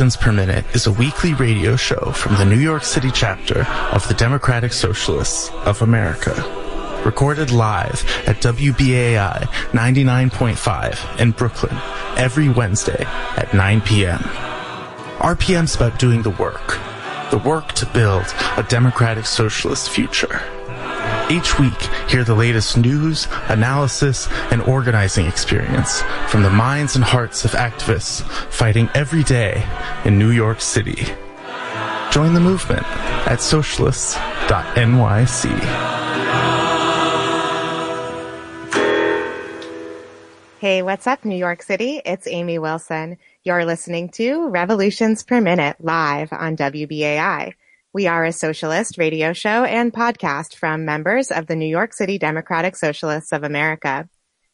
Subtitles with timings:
[0.00, 4.08] Revolutions Per Minute is a weekly radio show from the New York City chapter of
[4.08, 6.32] the Democratic Socialists of America.
[7.04, 11.76] Recorded live at WBAI 99.5 in Brooklyn
[12.16, 13.04] every Wednesday
[13.36, 14.20] at 9 p.m.
[15.18, 16.78] RPM's about doing the work.
[17.30, 18.24] The work to build
[18.56, 20.40] a democratic socialist future.
[21.30, 27.44] Each week, hear the latest news, analysis, and organizing experience from the minds and hearts
[27.44, 29.64] of activists fighting every day
[30.04, 31.06] in New York City.
[32.10, 32.82] Join the movement
[33.28, 35.60] at socialists.nyc.
[40.58, 42.02] Hey, what's up, New York City?
[42.04, 43.18] It's Amy Wilson.
[43.44, 47.54] You're listening to Revolutions Per Minute live on WBAI.
[47.92, 52.18] We are a socialist radio show and podcast from members of the New York City
[52.18, 54.08] Democratic Socialists of America.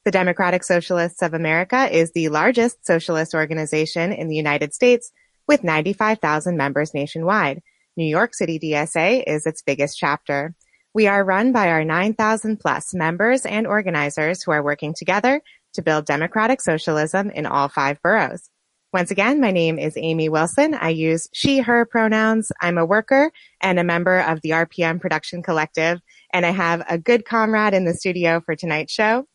[0.06, 5.12] The Democratic Socialists of America is the largest socialist organization in the United States
[5.46, 7.60] with 95,000 members nationwide.
[7.94, 10.54] New York City DSA is its biggest chapter.
[10.94, 15.42] We are run by our 9,000 plus members and organizers who are working together
[15.74, 18.48] to build democratic socialism in all five boroughs.
[18.96, 20.72] Once again, my name is Amy Wilson.
[20.72, 22.50] I use she, her pronouns.
[22.62, 23.30] I'm a worker
[23.60, 26.00] and a member of the RPM Production Collective,
[26.32, 29.26] and I have a good comrade in the studio for tonight's show.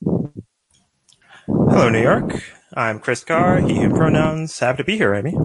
[1.46, 2.42] Hello, New York.
[2.74, 4.58] I'm Chris Carr, he, him pronouns.
[4.58, 5.36] Happy to be here, Amy.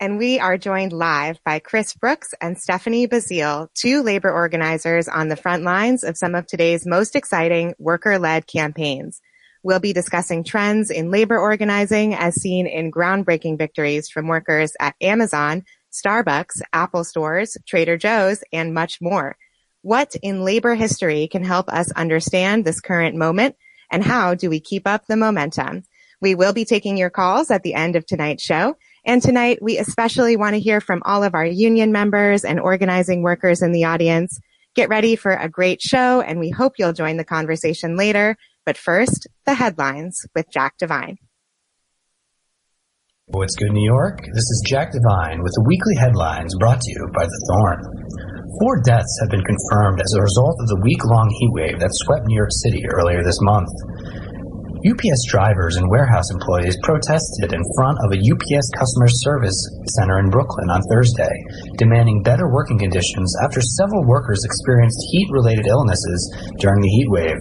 [0.00, 5.28] And we are joined live by Chris Brooks and Stephanie Basile, two labor organizers on
[5.28, 9.20] the front lines of some of today's most exciting worker-led campaigns.
[9.66, 14.94] We'll be discussing trends in labor organizing as seen in groundbreaking victories from workers at
[15.00, 19.36] Amazon, Starbucks, Apple stores, Trader Joe's, and much more.
[19.82, 23.56] What in labor history can help us understand this current moment
[23.90, 25.82] and how do we keep up the momentum?
[26.20, 28.76] We will be taking your calls at the end of tonight's show.
[29.04, 33.22] And tonight we especially want to hear from all of our union members and organizing
[33.22, 34.38] workers in the audience.
[34.76, 38.36] Get ready for a great show and we hope you'll join the conversation later.
[38.66, 41.18] But first, the headlines with Jack Devine.
[43.30, 44.18] What's good, New York?
[44.34, 47.78] This is Jack Devine with the weekly headlines brought to you by The Thorn.
[48.58, 51.94] Four deaths have been confirmed as a result of the week long heat wave that
[51.94, 53.70] swept New York City earlier this month.
[54.82, 59.58] UPS drivers and warehouse employees protested in front of a UPS customer service
[59.94, 61.34] center in Brooklyn on Thursday,
[61.78, 66.18] demanding better working conditions after several workers experienced heat related illnesses
[66.58, 67.38] during the heat wave.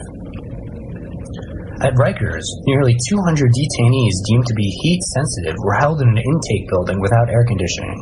[1.83, 6.69] At Rikers, nearly 200 detainees deemed to be heat sensitive were held in an intake
[6.69, 7.99] building without air conditioning,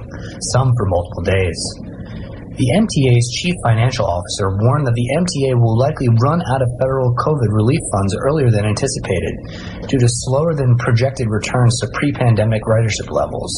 [0.53, 1.57] some for multiple days.
[2.53, 7.16] The MTA's chief financial officer warned that the MTA will likely run out of federal
[7.17, 12.61] COVID relief funds earlier than anticipated due to slower than projected returns to pre pandemic
[12.69, 13.50] ridership levels.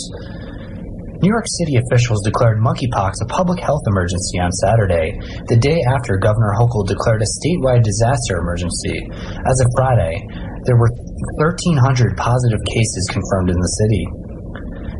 [1.23, 5.15] New York City officials declared monkeypox a public health emergency on Saturday,
[5.47, 8.99] the day after Governor Hochul declared a statewide disaster emergency.
[9.47, 10.19] As of Friday,
[10.67, 10.91] there were
[11.39, 14.03] 1,300 positive cases confirmed in the city.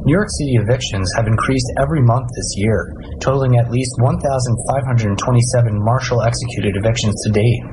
[0.08, 5.20] New York City evictions have increased every month this year, totaling at least 1,527
[5.84, 7.64] marshal executed evictions to date.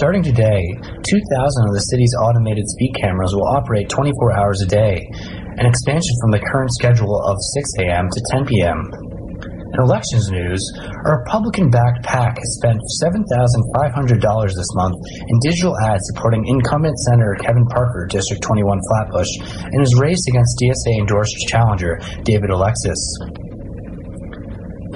[0.00, 0.64] Starting today,
[1.04, 5.04] 2,000 of the city's automated speed cameras will operate 24 hours a day,
[5.58, 8.08] an expansion from the current schedule of 6 a.m.
[8.12, 8.80] to 10 p.m.
[9.76, 10.62] In elections news,
[11.04, 14.96] a Republican backed PAC has spent $7,500 this month
[15.28, 19.28] in digital ads supporting incumbent Senator Kevin Parker, District 21 Flatbush,
[19.72, 23.00] in his race against DSA endorsed challenger David Alexis.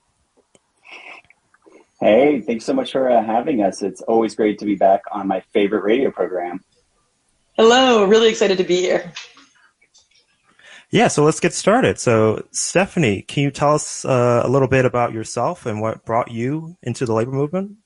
[2.01, 3.81] Hey, thanks so much for uh, having us.
[3.81, 6.59] It's always great to be back on my favorite radio program.
[7.57, 9.13] Hello, really excited to be here.
[10.91, 11.97] Yeah, so let's get started.
[11.99, 16.31] So, Stephanie, can you tell us uh, a little bit about yourself and what brought
[16.31, 17.77] you into the labor movement?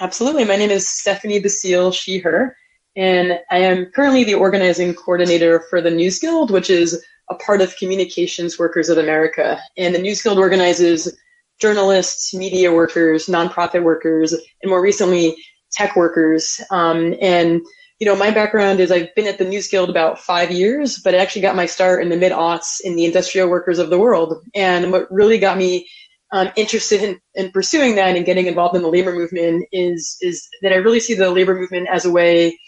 [0.00, 0.44] Absolutely.
[0.44, 2.56] My name is Stephanie Basile, she, her,
[2.96, 7.60] and I am currently the organizing coordinator for the News Guild, which is a part
[7.60, 9.60] of Communications Workers of America.
[9.76, 11.16] And the News Guild organizes
[11.62, 15.36] journalists, media workers, nonprofit workers, and more recently,
[15.70, 16.60] tech workers.
[16.70, 17.62] Um, and
[18.00, 21.14] you know, my background is I've been at the News Guild about five years, but
[21.14, 23.98] I actually got my start in the mid aughts in the industrial workers of the
[23.98, 24.44] world.
[24.56, 25.88] And what really got me
[26.32, 30.48] um, interested in, in pursuing that and getting involved in the labor movement is is
[30.62, 32.58] that I really see the labor movement as a way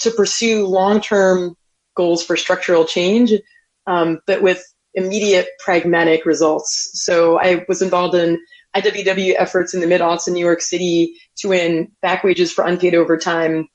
[0.00, 1.56] to pursue long term
[1.96, 3.32] goals for structural change,
[3.88, 4.62] um, but with
[4.94, 6.90] immediate pragmatic results.
[6.94, 8.38] So I was involved in
[8.76, 12.64] IWW efforts in the mid aughts in New York City to win back wages for
[12.64, 13.68] unpaid overtime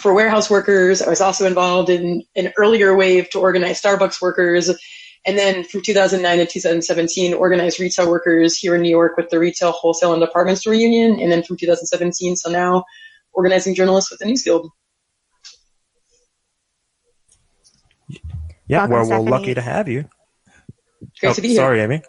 [0.00, 1.00] for warehouse workers.
[1.02, 4.70] I was also involved in an earlier wave to organize Starbucks workers.
[5.26, 9.38] And then from 2009 to 2017, organized retail workers here in New York with the
[9.38, 11.18] Retail, Wholesale, and Department Store Union.
[11.20, 12.84] And then from 2017 so now,
[13.32, 14.70] organizing journalists with the News Guild.
[18.66, 20.08] Yeah, Welcome, well, we're lucky to have you.
[21.20, 21.56] Great oh, to be here.
[21.56, 22.02] Sorry, Amy.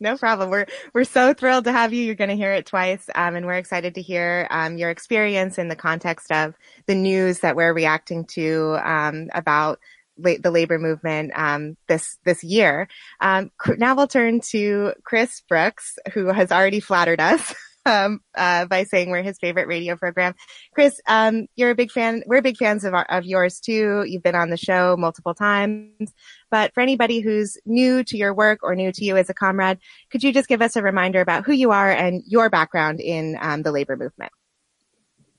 [0.00, 0.50] No problem.
[0.50, 2.02] We're we're so thrilled to have you.
[2.02, 5.58] You're going to hear it twice, um, and we're excited to hear um, your experience
[5.58, 6.54] in the context of
[6.86, 9.78] the news that we're reacting to um, about
[10.18, 12.88] la- the labor movement um, this this year.
[13.20, 17.54] Um, now we'll turn to Chris Brooks, who has already flattered us.
[17.86, 20.34] Um, uh, by saying we're his favorite radio program.
[20.74, 22.24] Chris, um, you're a big fan.
[22.26, 24.04] We're big fans of, our, of yours too.
[24.08, 26.12] You've been on the show multiple times.
[26.50, 29.78] But for anybody who's new to your work or new to you as a comrade,
[30.10, 33.38] could you just give us a reminder about who you are and your background in
[33.40, 34.32] um, the labor movement?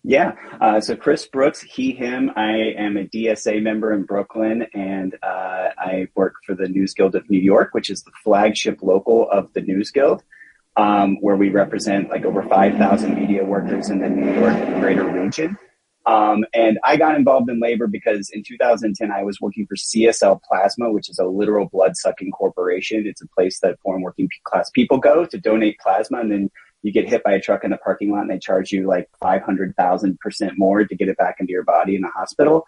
[0.04, 0.36] Yeah.
[0.62, 2.32] Uh, so Chris Brooks, he, him.
[2.38, 7.16] I am a DSA member in Brooklyn, and uh, I work for the News Guild
[7.16, 10.24] of New York, which is the flagship local of the News Guild
[10.78, 15.58] um, where we represent like over 5,000 media workers in the New York greater region.
[16.06, 20.40] Um, and I got involved in labor because in 2010 I was working for CSL
[20.44, 23.06] Plasma, which is a literal blood sucking corporation.
[23.06, 26.50] It's a place that foreign working class people go to donate plasma, and then
[26.82, 29.10] you get hit by a truck in the parking lot, and they charge you like
[29.20, 32.64] 500,000 percent more to get it back into your body in the hospital.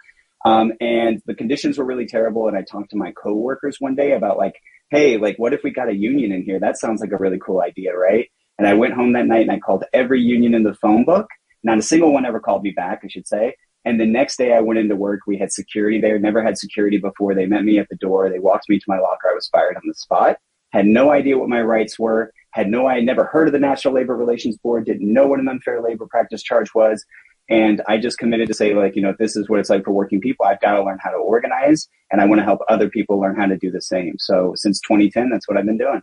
[0.45, 2.47] Um, and the conditions were really terrible.
[2.47, 4.56] And I talked to my coworkers one day about like
[4.89, 6.59] hey, like, what if we got a union in here?
[6.59, 8.30] That sounds like a really cool idea, right?
[8.57, 11.27] And I went home that night and I called every union in the phone book.
[11.63, 13.56] Not a single one ever called me back, I should say.
[13.86, 15.21] And the next day I went into work.
[15.25, 16.19] We had security there.
[16.19, 17.33] Never had security before.
[17.33, 18.30] They met me at the door.
[18.30, 19.30] They walked me to my locker.
[19.30, 20.38] I was fired on the spot.
[20.71, 22.33] Had no idea what my rights were.
[22.51, 24.85] Had no, I never heard of the National Labor Relations Board.
[24.85, 27.06] Didn't know what an unfair labor practice charge was.
[27.50, 29.92] And I just committed to say, like, you know, this is what it's like for
[29.92, 30.46] working people.
[30.46, 33.35] I've got to learn how to organize and I want to help other people learn
[33.35, 34.16] how to do the same.
[34.19, 36.02] So since 2010, that's what I've been doing.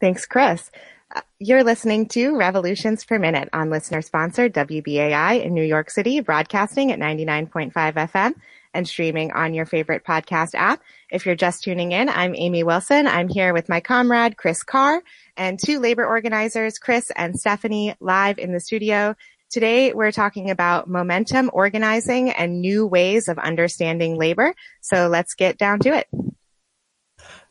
[0.00, 0.70] Thanks, Chris.
[1.14, 6.20] Uh, you're listening to Revolutions Per Minute on listener sponsored WBAI in New York City,
[6.20, 8.34] broadcasting at 99.5 FM
[8.74, 10.82] and streaming on your favorite podcast app.
[11.10, 13.06] If you're just tuning in, I'm Amy Wilson.
[13.06, 15.02] I'm here with my comrade, Chris Carr,
[15.38, 19.16] and two labor organizers, Chris and Stephanie, live in the studio.
[19.48, 24.52] Today, we're talking about momentum organizing and new ways of understanding labor.
[24.82, 26.08] So let's get down to it.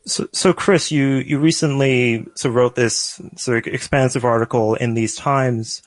[0.06, 5.16] So, so Chris, you, you recently so wrote this sort of expansive article in these
[5.16, 5.82] times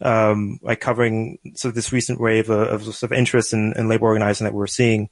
[0.00, 4.44] um, like covering of this recent wave of, of of interest in, in, labor organizing
[4.46, 5.08] that we're seeing.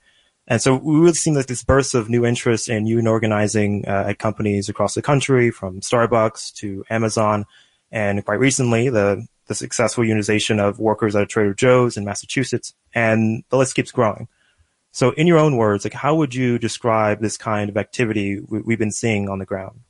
[0.46, 4.06] And so we really seen like this burst of new interest in union organizing uh,
[4.08, 7.44] at companies across the country, from Starbucks to Amazon,
[7.92, 13.42] and quite recently the the successful unionization of workers at Trader Joe's in Massachusetts, and
[13.50, 14.28] the list keeps growing.
[14.92, 18.72] So, in your own words, like how would you describe this kind of activity we,
[18.72, 19.80] have been seeing on the ground?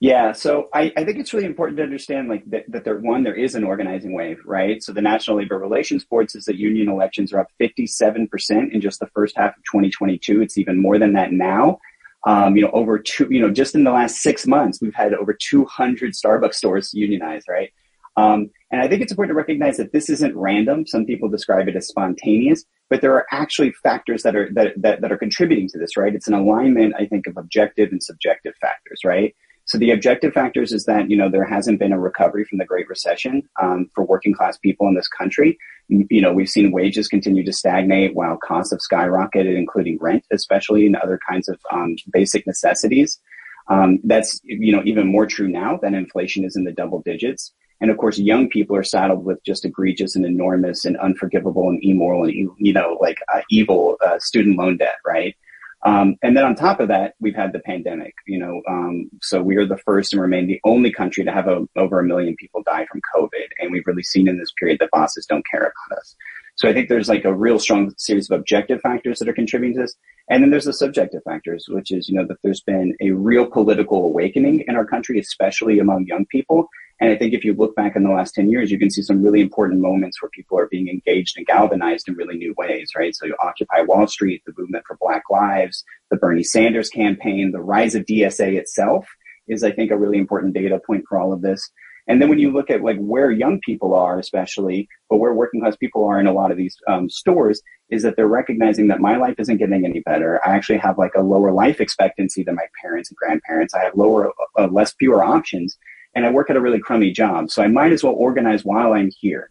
[0.00, 3.22] Yeah, so I, I think it's really important to understand like that, that there one
[3.22, 4.82] there is an organizing wave, right?
[4.82, 8.98] So the National Labor Relations Board says that union elections are up 57% in just
[8.98, 10.40] the first half of 2022.
[10.40, 11.78] It's even more than that now.
[12.26, 15.12] Um, you know, over two, you know, just in the last six months, we've had
[15.12, 17.70] over 200 Starbucks stores unionized, right?
[18.16, 20.86] Um, and I think it's important to recognize that this isn't random.
[20.86, 25.02] Some people describe it as spontaneous, but there are actually factors that are that, that,
[25.02, 26.14] that are contributing to this, right?
[26.14, 29.34] It's an alignment, I think, of objective and subjective factors, right?
[29.70, 32.64] So the objective factors is that you know there hasn't been a recovery from the
[32.64, 35.56] Great Recession um, for working class people in this country.
[35.88, 40.86] You know we've seen wages continue to stagnate while costs have skyrocketed, including rent, especially
[40.86, 43.20] and other kinds of um, basic necessities.
[43.68, 47.52] Um, that's you know even more true now that inflation is in the double digits.
[47.80, 51.78] And of course, young people are saddled with just egregious and enormous and unforgivable and
[51.80, 55.36] immoral and you know like uh, evil uh, student loan debt, right?
[55.84, 58.14] Um, and then on top of that, we've had the pandemic.
[58.26, 61.48] You know, um, so we are the first and remain the only country to have
[61.48, 64.78] a, over a million people die from COVID, and we've really seen in this period
[64.80, 66.16] that bosses don't care about us.
[66.56, 69.76] So I think there's like a real strong series of objective factors that are contributing
[69.76, 69.96] to this.
[70.28, 73.46] And then there's the subjective factors, which is, you know, that there's been a real
[73.46, 76.68] political awakening in our country, especially among young people.
[77.00, 79.00] And I think if you look back in the last 10 years, you can see
[79.00, 82.90] some really important moments where people are being engaged and galvanized in really new ways,
[82.94, 83.16] right?
[83.16, 87.60] So you Occupy Wall Street, the movement for Black Lives, the Bernie Sanders campaign, the
[87.60, 89.08] rise of DSA itself
[89.48, 91.70] is, I think, a really important data point for all of this.
[92.06, 95.60] And then when you look at like where young people are, especially, but where working
[95.60, 99.00] class people are in a lot of these um, stores, is that they're recognizing that
[99.00, 100.40] my life isn't getting any better.
[100.44, 103.74] I actually have like a lower life expectancy than my parents and grandparents.
[103.74, 105.78] I have lower, uh, less, fewer options
[106.14, 107.50] and I work at a really crummy job.
[107.50, 109.50] So I might as well organize while I'm here.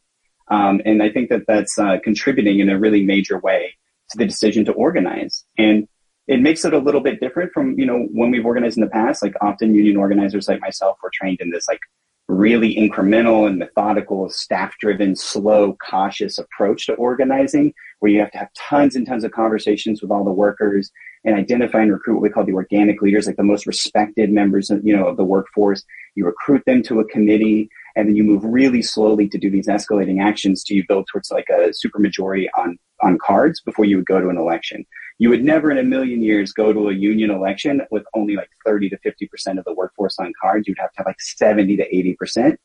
[0.49, 3.75] Um, and I think that that's uh, contributing in a really major way
[4.09, 5.45] to the decision to organize.
[5.57, 5.87] And
[6.27, 8.89] it makes it a little bit different from, you know, when we've organized in the
[8.89, 9.23] past.
[9.23, 11.79] Like often union organizers like myself were trained in this like
[12.27, 18.37] really incremental and methodical, staff driven, slow, cautious approach to organizing, where you have to
[18.37, 20.91] have tons and tons of conversations with all the workers
[21.25, 24.69] and identify and recruit what we call the organic leaders, like the most respected members
[24.69, 25.83] of, you know, of the workforce.
[26.15, 29.67] You recruit them to a committee and then you move really slowly to do these
[29.67, 34.05] escalating actions to you build towards like a supermajority on, on cards before you would
[34.05, 34.85] go to an election.
[35.17, 38.49] You would never in a million years go to a union election with only like
[38.65, 40.67] 30 to 50% of the workforce on cards.
[40.67, 42.55] You'd have to have like 70 to 80%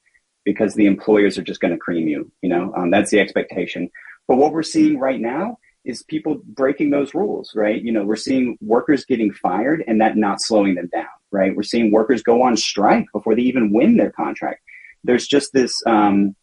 [0.44, 2.30] because the employers are just going to cream you.
[2.42, 3.90] You know, um, that's the expectation.
[4.28, 7.82] But what we're seeing right now is people breaking those rules, right?
[7.82, 11.54] You know, we're seeing workers getting fired and that not slowing them down, right?
[11.54, 14.62] We're seeing workers go on strike before they even win their contract.
[15.02, 16.34] There's just this, um,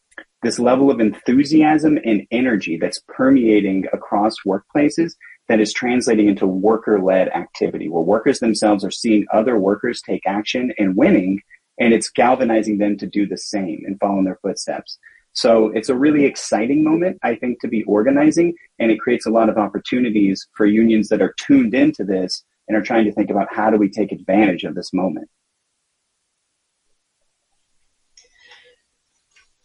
[0.43, 5.13] this level of enthusiasm and energy that's permeating across workplaces
[5.47, 10.21] that is translating into worker led activity where workers themselves are seeing other workers take
[10.25, 11.41] action and winning,
[11.79, 14.97] and it's galvanizing them to do the same and follow in their footsteps.
[15.33, 19.29] So it's a really exciting moment, I think, to be organizing, and it creates a
[19.29, 23.29] lot of opportunities for unions that are tuned into this and are trying to think
[23.29, 25.29] about how do we take advantage of this moment.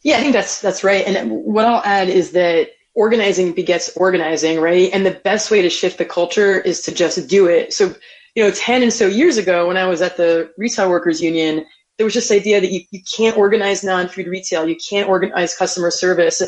[0.03, 1.05] Yeah, I think that's that's right.
[1.05, 4.89] And what I'll add is that organizing begets organizing, right?
[4.93, 7.73] And the best way to shift the culture is to just do it.
[7.73, 7.95] So,
[8.37, 11.67] you know, 10 and so years ago when I was at the Retail Workers Union,
[11.97, 15.91] there was this idea that you, you can't organize non-food retail, you can't organize customer
[15.91, 16.43] service.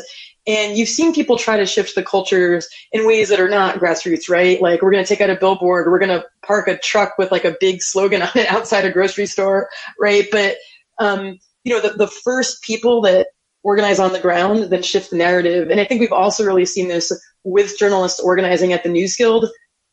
[0.47, 4.29] And you've seen people try to shift the cultures in ways that are not grassroots,
[4.29, 4.61] right?
[4.61, 7.31] Like we're going to take out a billboard, we're going to park a truck with
[7.31, 10.25] like a big slogan on it outside a grocery store, right?
[10.31, 10.57] But,
[10.99, 13.27] um, you know, the, the first people that
[13.63, 15.69] organize on the ground then shift the narrative.
[15.69, 17.11] And I think we've also really seen this
[17.43, 19.45] with journalists organizing at the News Guild.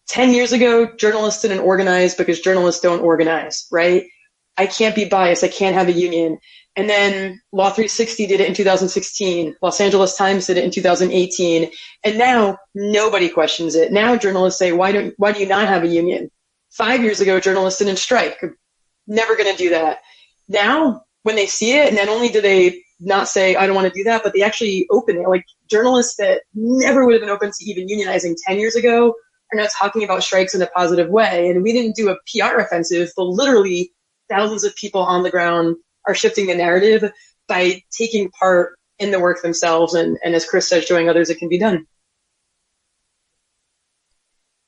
[0.09, 4.05] 10 years ago, journalists didn't organize because journalists don't organize, right?
[4.57, 5.45] I can't be biased.
[5.45, 6.39] I can't have a union.
[6.77, 9.57] And then Law 360 did it in 2016.
[9.63, 11.71] Los Angeles Times did it in 2018.
[12.05, 13.93] And now nobody questions it.
[13.93, 16.31] Now journalists say, why don't, why do you not have a union?
[16.71, 18.39] Five years ago, journalists didn't strike.
[19.07, 19.99] Never going to do that.
[20.49, 23.99] Now, when they see it, not only do they not say I don't want to
[23.99, 25.29] do that, but they actually open it.
[25.29, 29.15] Like journalists that never would have been open to even unionizing 10 years ago
[29.53, 31.51] are now talking about strikes in a positive way.
[31.51, 33.93] And we didn't do a PR offensive, but literally
[34.29, 37.11] thousands of people on the ground are shifting the narrative
[37.49, 39.95] by taking part in the work themselves.
[39.95, 41.87] And, and as Chris says, showing others it can be done.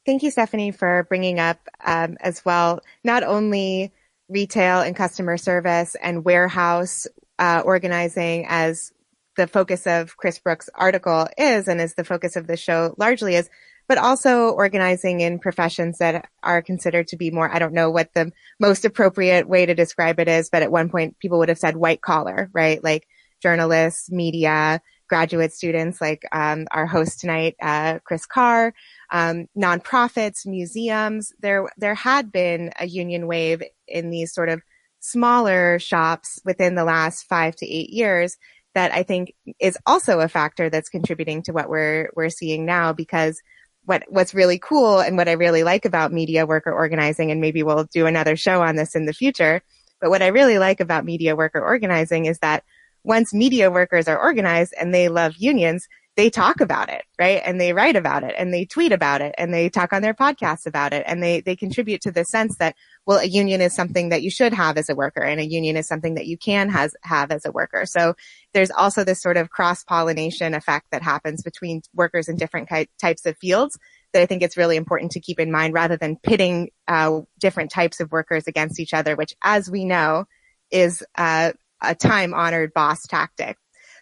[0.06, 3.92] Thank you, Stephanie, for bringing up um, as well, not only
[4.28, 7.06] retail and customer service and warehouse
[7.38, 8.92] uh, organizing as
[9.36, 13.34] the focus of Chris Brooks' article is, and is the focus of the show largely
[13.34, 13.48] is,
[13.88, 18.12] but also organizing in professions that are considered to be more, I don't know what
[18.14, 21.58] the most appropriate way to describe it is, but at one point people would have
[21.58, 22.84] said white collar, right?
[22.84, 23.08] Like
[23.42, 28.74] journalists, media, graduate students like um, our host tonight, uh, Chris Carr,
[29.10, 31.32] um, nonprofits, museums.
[31.40, 34.60] There, there had been a union wave in these sort of
[35.00, 38.36] smaller shops within the last five to eight years
[38.74, 42.92] that I think is also a factor that's contributing to what we're we're seeing now
[42.92, 43.40] because
[43.88, 47.62] what what's really cool and what I really like about media worker organizing and maybe
[47.62, 49.62] we'll do another show on this in the future.
[49.98, 52.64] But what I really like about media worker organizing is that
[53.02, 57.40] once media workers are organized and they love unions they talk about it, right?
[57.44, 60.14] And they write about it and they tweet about it and they talk on their
[60.14, 62.74] podcasts about it and they, they contribute to the sense that,
[63.06, 65.76] well, a union is something that you should have as a worker and a union
[65.76, 67.86] is something that you can has, have as a worker.
[67.86, 68.16] So
[68.52, 72.68] there's also this sort of cross pollination effect that happens between workers in different
[73.00, 73.78] types of fields
[74.12, 77.70] that I think it's really important to keep in mind rather than pitting uh, different
[77.70, 80.24] types of workers against each other, which as we know
[80.72, 83.56] is uh, a time honored boss tactic.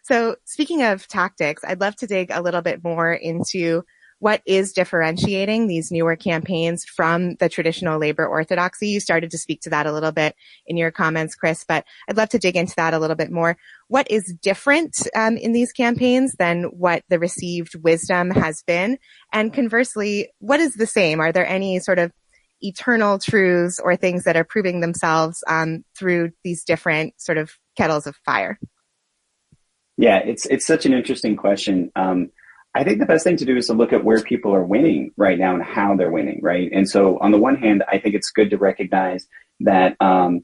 [0.06, 3.82] So speaking of tactics, I'd love to dig a little bit more into
[4.20, 8.86] what is differentiating these newer campaigns from the traditional labor orthodoxy?
[8.86, 12.16] You started to speak to that a little bit in your comments, Chris, but I'd
[12.16, 13.56] love to dig into that a little bit more.
[13.88, 18.98] What is different um, in these campaigns than what the received wisdom has been?
[19.32, 21.18] And conversely, what is the same?
[21.18, 22.12] Are there any sort of
[22.60, 28.06] eternal truths or things that are proving themselves um, through these different sort of kettles
[28.06, 28.56] of fire?
[29.96, 31.90] Yeah, it's it's such an interesting question.
[31.96, 32.30] Um,
[32.74, 35.12] I think the best thing to do is to look at where people are winning
[35.16, 36.70] right now and how they're winning, right?
[36.72, 39.26] And so, on the one hand, I think it's good to recognize
[39.60, 40.42] that um,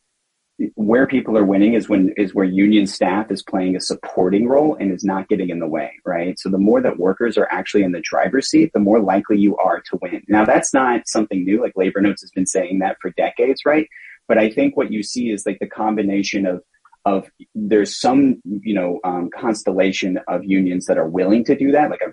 [0.75, 4.77] where people are winning is when is where union staff is playing a supporting role
[4.77, 6.39] and is not getting in the way, right?
[6.39, 9.57] So the more that workers are actually in the driver's seat, the more likely you
[9.59, 10.23] are to win.
[10.29, 11.61] Now that's not something new.
[11.61, 13.89] Like Labor Notes has been saying that for decades, right?
[14.29, 16.63] But I think what you see is like the combination of
[17.05, 21.91] of there's some you know um, constellation of unions that are willing to do that.
[21.91, 22.13] Like I'm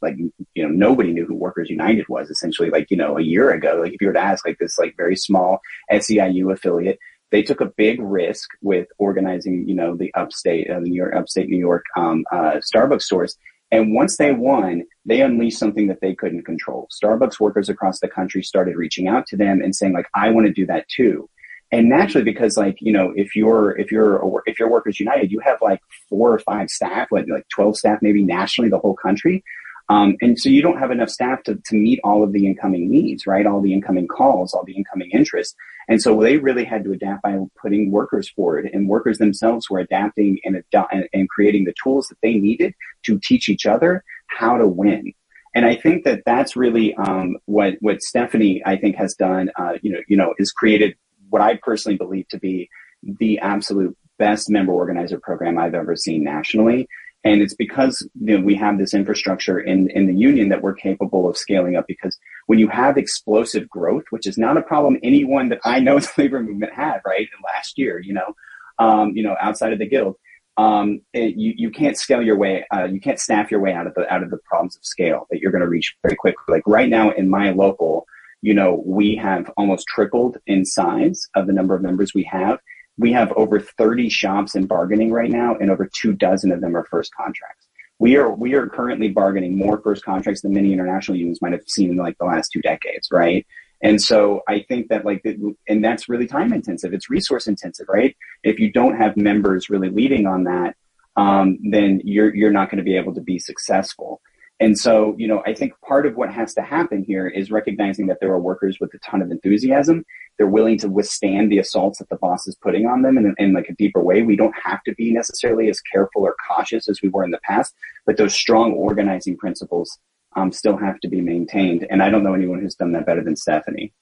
[0.00, 0.16] like
[0.54, 3.80] you know nobody knew who Workers United was essentially like you know a year ago.
[3.82, 6.98] Like if you were to ask like this like very small SEIU affiliate,
[7.30, 11.14] they took a big risk with organizing you know the upstate uh, the New York
[11.14, 13.36] upstate New York um, uh, Starbucks stores.
[13.70, 16.88] And once they won, they unleashed something that they couldn't control.
[16.90, 20.46] Starbucks workers across the country started reaching out to them and saying like, I want
[20.46, 21.28] to do that too
[21.70, 25.40] and naturally because like you know if you're if you're if you're workers united you
[25.40, 29.44] have like four or five staff like like 12 staff maybe nationally the whole country.
[29.90, 32.90] Um, and so you don't have enough staff to, to meet all of the incoming
[32.90, 33.46] needs right?
[33.46, 35.56] All the incoming calls all the incoming interest.
[35.88, 39.78] And so they really had to adapt by putting workers forward and workers themselves were
[39.78, 44.58] adapting and, ad- and creating the tools that they needed to teach each other how
[44.58, 45.14] to win.
[45.54, 49.50] And I think that that's really um, what what Stephanie I think has done.
[49.58, 50.94] Uh, you know, you know, is created
[51.30, 52.68] what I personally believe to be
[53.02, 56.88] the absolute best member organizer program I've ever seen nationally.
[57.24, 60.74] And it's because you know, we have this infrastructure in, in the union that we're
[60.74, 64.98] capable of scaling up because when you have explosive growth, which is not a problem
[65.02, 68.34] anyone that I know the labor movement had, right, in last year, you know,
[68.78, 70.16] um, you know, outside of the guild,
[70.56, 73.86] um, it, you, you can't scale your way, uh, you can't staff your way out
[73.86, 76.42] of the, out of the problems of scale that you're going to reach very quickly.
[76.48, 78.06] Like right now in my local,
[78.42, 82.58] you know, we have almost tripled in size of the number of members we have.
[82.96, 86.76] We have over 30 shops in bargaining right now, and over two dozen of them
[86.76, 87.66] are first contracts.
[88.00, 91.62] We are we are currently bargaining more first contracts than many international unions might have
[91.66, 93.44] seen in like the last two decades, right?
[93.80, 95.24] And so I think that like,
[95.68, 96.92] and that's really time intensive.
[96.92, 98.16] It's resource intensive, right?
[98.42, 100.76] If you don't have members really leading on that,
[101.16, 104.20] um, then you're you're not going to be able to be successful.
[104.60, 108.08] And so, you know, I think part of what has to happen here is recognizing
[108.08, 110.04] that there are workers with a ton of enthusiasm.
[110.36, 113.52] They're willing to withstand the assaults that the boss is putting on them in, in
[113.52, 114.22] like a deeper way.
[114.22, 117.40] We don't have to be necessarily as careful or cautious as we were in the
[117.44, 117.72] past,
[118.04, 119.98] but those strong organizing principles
[120.34, 121.86] um, still have to be maintained.
[121.88, 123.92] And I don't know anyone who's done that better than Stephanie.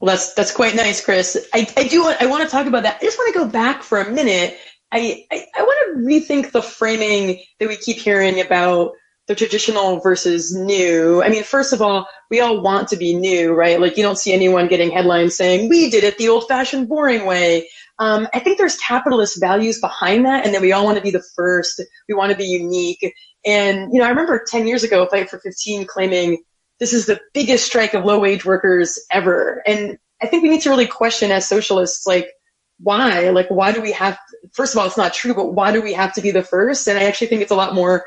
[0.00, 1.48] Well, that's that's quite nice, Chris.
[1.52, 2.98] I, I do want I want to talk about that.
[3.00, 4.56] I just want to go back for a minute
[4.92, 8.92] I, I, I want to rethink the framing that we keep hearing about
[9.28, 11.22] the traditional versus new.
[11.22, 13.78] I mean, first of all, we all want to be new, right?
[13.78, 17.26] Like you don't see anyone getting headlines saying, we did it the old fashioned boring
[17.26, 17.68] way.
[17.98, 21.10] Um, I think there's capitalist values behind that and that we all want to be
[21.10, 21.82] the first.
[22.08, 23.14] We want to be unique.
[23.44, 26.42] And, you know, I remember 10 years ago, Fight for 15 claiming
[26.80, 29.62] this is the biggest strike of low wage workers ever.
[29.66, 32.28] And I think we need to really question as socialists, like,
[32.78, 33.30] why?
[33.30, 34.18] Like, why do we have,
[34.52, 36.86] first of all, it's not true, but why do we have to be the first?
[36.86, 38.06] And I actually think it's a lot more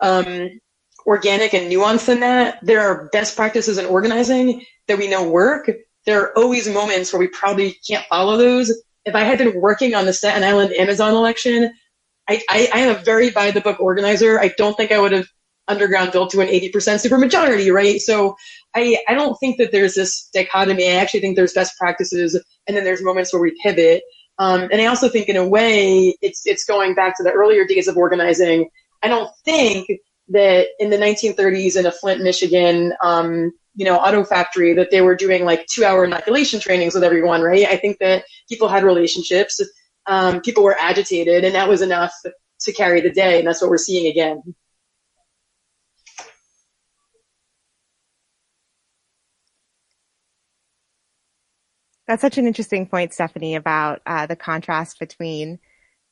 [0.00, 0.60] um,
[1.06, 2.58] organic and nuanced than that.
[2.62, 5.70] There are best practices in organizing that we know work.
[6.06, 8.72] There are always moments where we probably can't follow those.
[9.04, 11.72] If I had been working on the Staten Island Amazon election,
[12.28, 14.38] I, I, I am a very by the book organizer.
[14.38, 15.28] I don't think I would have
[15.68, 18.00] underground built to an 80% supermajority, right?
[18.00, 18.36] So
[18.74, 20.88] I, I don't think that there's this dichotomy.
[20.88, 24.02] I actually think there's best practices and then there's moments where we pivot.
[24.38, 27.66] Um, and I also think in a way it's, it's going back to the earlier
[27.66, 28.70] days of organizing.
[29.02, 29.88] I don't think
[30.30, 35.02] that in the 1930s in a Flint, Michigan, um, you know, auto factory that they
[35.02, 37.66] were doing like two hour inoculation trainings with everyone, right?
[37.66, 39.60] I think that people had relationships.
[40.06, 42.14] um, people were agitated, and that was enough
[42.62, 44.42] to carry the day, and that's what we're seeing again.
[52.08, 55.58] That's such an interesting point, Stephanie, about uh, the contrast between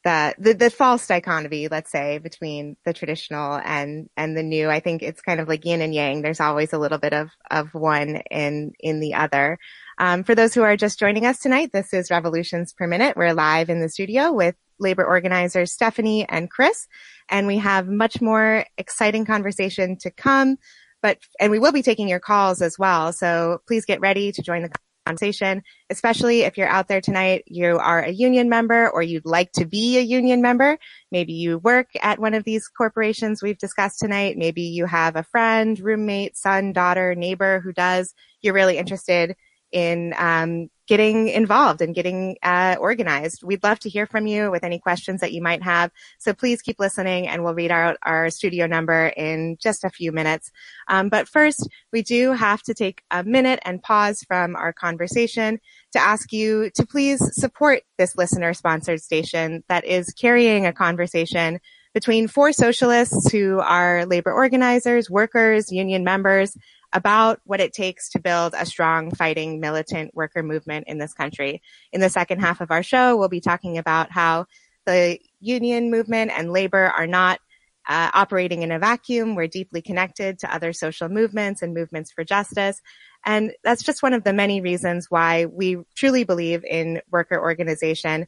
[0.05, 4.69] the, the, the false dichotomy, let's say, between the traditional and and the new.
[4.69, 6.21] I think it's kind of like yin and yang.
[6.21, 9.59] There's always a little bit of of one in in the other.
[9.99, 13.17] Um, for those who are just joining us tonight, this is Revolutions Per Minute.
[13.17, 16.87] We're live in the studio with labor organizers Stephanie and Chris,
[17.31, 20.59] and we have much more exciting conversation to come.
[21.03, 23.15] But and we will be taking your calls as well.
[23.15, 24.71] So please get ready to join the
[25.07, 29.53] conversation, especially if you're out there tonight, you are a union member or you'd like
[29.53, 30.79] to be a union member.
[31.13, 34.37] Maybe you work at one of these corporations we've discussed tonight.
[34.37, 38.15] Maybe you have a friend, roommate, son, daughter, neighbor who does.
[38.43, 39.37] You're really interested
[39.73, 43.43] in um, getting involved and getting uh, organized.
[43.43, 45.91] We'd love to hear from you with any questions that you might have.
[46.19, 50.13] So please keep listening and we'll read out our studio number in just a few
[50.13, 50.51] minutes.
[50.89, 55.59] Um, but first, we do have to take a minute and pause from our conversation
[55.93, 61.61] to ask you to please support this listener sponsored station that is carrying a conversation
[61.97, 66.55] between four socialists who are labor organizers, workers, union members,
[66.97, 71.61] about what it takes to build a strong fighting militant worker movement in this country.
[71.93, 74.47] In the second half of our show, we'll be talking about how
[74.87, 77.39] the union movement and labor are not
[77.87, 79.35] uh, operating in a vacuum.
[79.35, 82.81] We're deeply connected to other social movements and movements for justice.
[83.27, 88.27] And that's just one of the many reasons why we truly believe in worker organization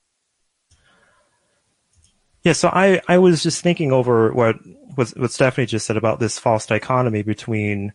[2.43, 4.57] Yeah, so I, I was just thinking over what,
[4.93, 7.93] what, what Stephanie just said about this false dichotomy between,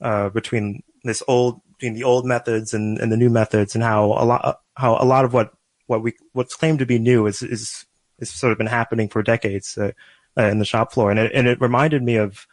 [0.00, 4.06] uh, between this old, between the old methods and, and the new methods and how
[4.06, 5.52] a lot, how a lot of what
[5.86, 7.84] what we what's claimed to be new is is
[8.18, 9.92] is sort of been happening for decades uh,
[10.38, 12.46] uh, in the shop floor, and it and it reminded me of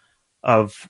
[0.43, 0.89] of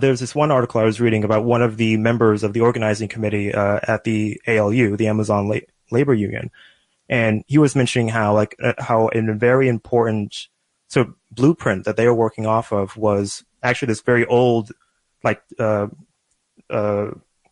[0.00, 3.08] there's this one article I was reading about one of the members of the organizing
[3.08, 6.50] committee uh, at the ALU, the Amazon La- Labor Union,
[7.08, 10.48] and he was mentioning how like uh, how in a very important
[10.88, 14.72] so blueprint that they were working off of was actually this very old
[15.22, 15.42] like
[16.70, 17.10] uh,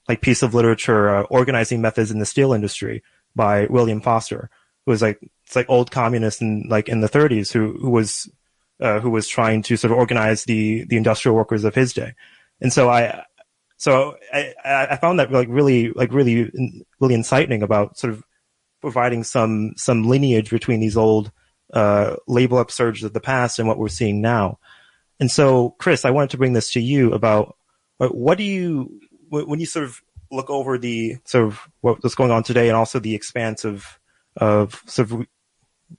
[0.08, 3.02] like piece of literature, uh, organizing methods in the steel industry
[3.34, 4.50] by William Foster,
[4.84, 8.30] who was like it's like old communist in like in the 30s who who was
[8.80, 12.14] uh, who was trying to sort of organize the the industrial workers of his day,
[12.60, 13.24] and so I
[13.76, 16.50] so I I found that like really like really
[17.00, 18.24] really inciting about sort of
[18.80, 21.32] providing some some lineage between these old
[21.72, 24.58] uh, label upsurges of the past and what we're seeing now.
[25.20, 27.56] And so, Chris, I wanted to bring this to you about
[27.98, 29.00] what do you
[29.32, 32.98] when you sort of look over the sort of what's going on today and also
[32.98, 33.98] the expanse of
[34.36, 35.26] of sort of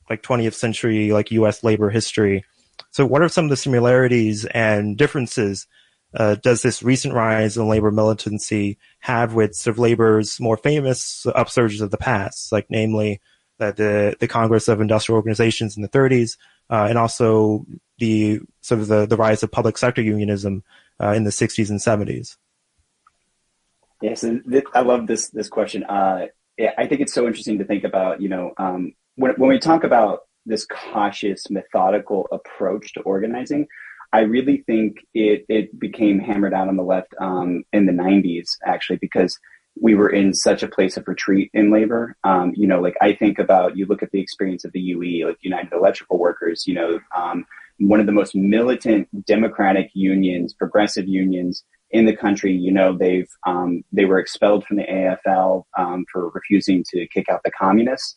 [0.10, 1.64] like 20th century like U.S.
[1.64, 2.44] labor history.
[2.92, 5.68] So, what are some of the similarities and differences
[6.16, 11.26] uh, does this recent rise in labor militancy have with sort of labor's more famous
[11.36, 13.20] upsurges of the past, like namely
[13.60, 16.38] uh, the the Congress of Industrial Organizations in the 30s,
[16.70, 17.66] uh, and also
[17.98, 20.64] the sort of the, the rise of public sector unionism
[21.02, 22.38] uh, in the 60s and 70s?
[24.04, 25.86] Yes, and th- I love this this question.
[25.86, 26.26] Uh,
[26.78, 28.22] I think it's so interesting to think about.
[28.22, 33.66] You know, um, when when we talk about this cautious, methodical approach to organizing,
[34.12, 38.50] I really think it it became hammered out on the left um, in the '90s,
[38.66, 39.40] actually, because
[39.82, 42.18] we were in such a place of retreat in labor.
[42.26, 45.28] Um, you know, like I think about you look at the experience of the UE,
[45.28, 46.68] like United Electrical Workers.
[46.68, 47.46] You know, um,
[47.80, 51.64] one of the most militant democratic unions, progressive unions
[51.94, 52.54] in the country.
[52.54, 57.30] You know, they've um, they were expelled from the AFL um, for refusing to kick
[57.30, 58.16] out the communists,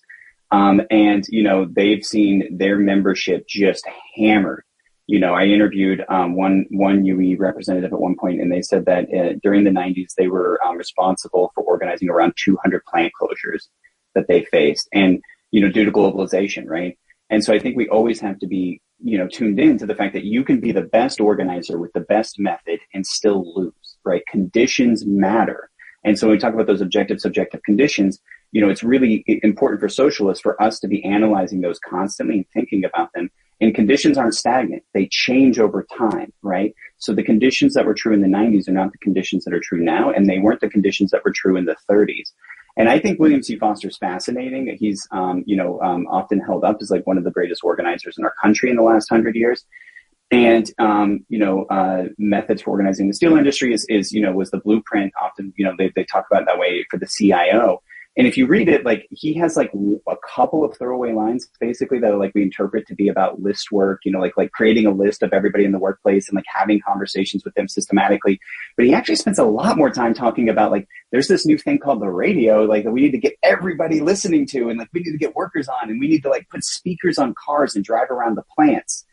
[0.50, 3.86] um, and you know they've seen their membership just
[4.16, 4.64] hammered
[5.06, 8.86] you know, I interviewed um, one one UE representative at one point, and they said
[8.86, 13.68] that uh, during the 90s they were um, responsible for organizing around 200 plant closures
[14.14, 15.20] that they faced, and
[15.52, 16.98] you know, due to globalization, right?
[17.30, 19.94] And so I think we always have to be, you know, tuned in to the
[19.94, 23.96] fact that you can be the best organizer with the best method and still lose,
[24.04, 24.22] right?
[24.30, 25.70] Conditions matter.
[26.04, 28.20] And so when we talk about those objective subjective conditions,
[28.52, 32.46] you know, it's really important for socialists for us to be analyzing those constantly and
[32.54, 33.30] thinking about them
[33.60, 34.82] and conditions aren't stagnant.
[34.92, 36.74] They change over time, right?
[36.98, 39.60] So the conditions that were true in the 90s are not the conditions that are
[39.60, 42.32] true now, and they weren't the conditions that were true in the 30s.
[42.76, 43.56] And I think William Z.
[43.56, 44.76] Foster is fascinating.
[44.78, 48.18] He's, um, you know, um, often held up as like one of the greatest organizers
[48.18, 49.64] in our country in the last hundred years.
[50.30, 54.32] And, um, you know, uh, methods for organizing the steel industry is, is, you know,
[54.32, 57.80] was the blueprint often, you know, they, they talk about that way for the CIO.
[58.16, 59.70] And if you read it, like he has like
[60.08, 63.70] a couple of throwaway lines basically that are like we interpret to be about list
[63.70, 66.46] work, you know, like like creating a list of everybody in the workplace and like
[66.48, 68.40] having conversations with them systematically.
[68.76, 71.78] But he actually spends a lot more time talking about like there's this new thing
[71.78, 75.00] called the radio, like that we need to get everybody listening to and like we
[75.00, 77.84] need to get workers on and we need to like put speakers on cars and
[77.84, 79.04] drive around the plants.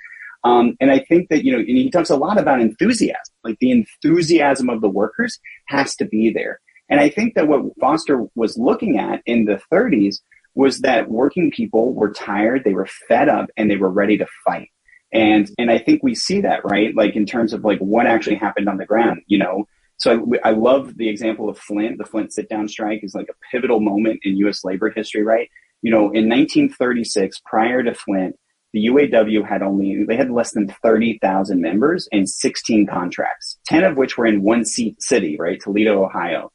[0.45, 3.57] Um, and I think that, you know, and he talks a lot about enthusiasm, like
[3.59, 6.59] the enthusiasm of the workers has to be there.
[6.93, 10.17] And I think that what Foster was looking at in the 30s
[10.53, 14.27] was that working people were tired, they were fed up, and they were ready to
[14.45, 14.69] fight.
[15.11, 18.35] And and I think we see that right, like in terms of like what actually
[18.35, 19.21] happened on the ground.
[19.25, 19.65] You know,
[19.97, 21.97] so I, I love the example of Flint.
[21.97, 24.63] The Flint sit down strike is like a pivotal moment in U.S.
[24.63, 25.49] labor history, right?
[25.81, 28.35] You know, in 1936, prior to Flint,
[28.71, 33.97] the UAW had only they had less than 30,000 members and 16 contracts, 10 of
[33.97, 36.51] which were in one seat city, right, Toledo, Ohio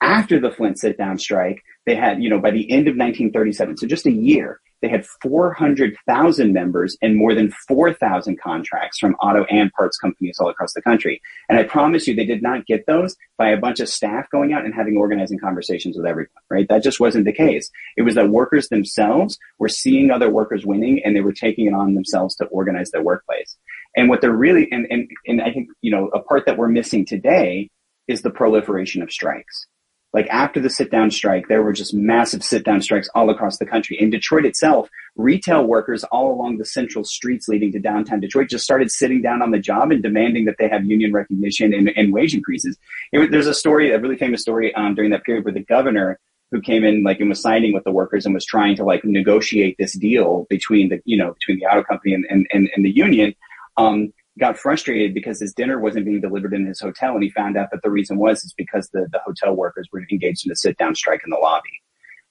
[0.00, 3.78] after the Flint sit down strike, they had, you know, by the end of 1937,
[3.78, 9.44] so just a year, they had 400,000 members and more than 4,000 contracts from auto
[9.44, 11.20] and parts companies all across the country.
[11.48, 14.52] And I promise you, they did not get those by a bunch of staff going
[14.52, 16.68] out and having organizing conversations with everyone, right?
[16.68, 17.70] That just wasn't the case.
[17.96, 21.74] It was that workers themselves were seeing other workers winning and they were taking it
[21.74, 23.56] on themselves to organize their workplace.
[23.96, 26.68] And what they're really, and, and, and I think, you know, a part that we're
[26.68, 27.70] missing today
[28.06, 29.66] is the proliferation of strikes
[30.14, 33.58] like after the sit down strike, there were just massive sit down strikes all across
[33.58, 34.00] the country.
[34.00, 38.64] In Detroit itself, retail workers all along the central streets leading to downtown Detroit just
[38.64, 42.12] started sitting down on the job and demanding that they have union recognition and, and
[42.12, 42.78] wage increases.
[43.12, 46.18] It, there's a story, a really famous story um, during that period where the governor
[46.50, 49.04] who came in like and was signing with the workers and was trying to like
[49.04, 52.84] negotiate this deal between the you know between the auto company and and, and, and
[52.84, 53.34] the union
[53.76, 57.56] um, got frustrated because his dinner wasn't being delivered in his hotel, and he found
[57.56, 60.56] out that the reason was is because the, the hotel workers were engaged in a
[60.56, 61.68] sit down strike in the lobby.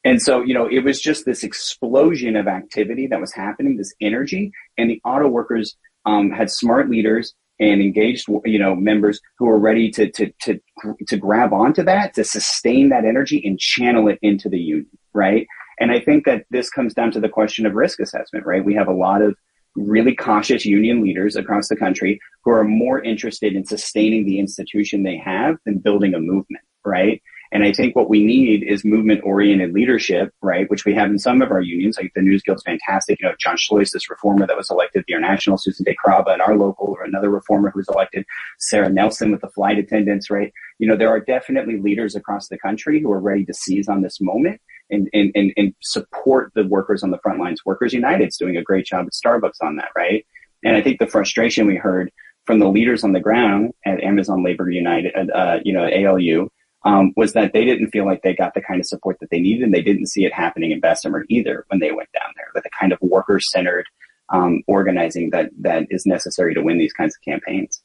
[0.03, 3.93] And so, you know, it was just this explosion of activity that was happening, this
[3.99, 9.45] energy, and the auto workers um, had smart leaders and engaged, you know, members who
[9.45, 10.59] were ready to to to
[11.07, 15.47] to grab onto that, to sustain that energy and channel it into the union, right?
[15.79, 18.63] And I think that this comes down to the question of risk assessment, right?
[18.63, 19.35] We have a lot of
[19.77, 25.03] really cautious union leaders across the country who are more interested in sustaining the institution
[25.03, 27.21] they have than building a movement, right?
[27.51, 30.69] And I think what we need is movement oriented leadership, right?
[30.69, 33.19] Which we have in some of our unions, like the News Guild's fantastic.
[33.21, 36.57] You know, Jon Schleuss, this reformer that was elected the international, Susan DeCarava and our
[36.57, 38.25] local, or another reformer who's elected,
[38.59, 40.51] Sarah Nelson with the flight attendants, right?
[40.79, 44.01] You know, there are definitely leaders across the country who are ready to seize on
[44.01, 47.65] this moment and, and, and, and support the workers on the front lines.
[47.65, 50.25] Workers United's doing a great job at Starbucks on that, right?
[50.63, 52.11] And I think the frustration we heard
[52.45, 56.49] from the leaders on the ground at Amazon Labor United, uh, you know, ALU,
[56.85, 59.39] um, was that they didn't feel like they got the kind of support that they
[59.39, 62.47] needed, and they didn't see it happening in Bessemer either when they went down there.
[62.53, 63.85] But the kind of worker-centered
[64.29, 67.81] um, organizing that that is necessary to win these kinds of campaigns.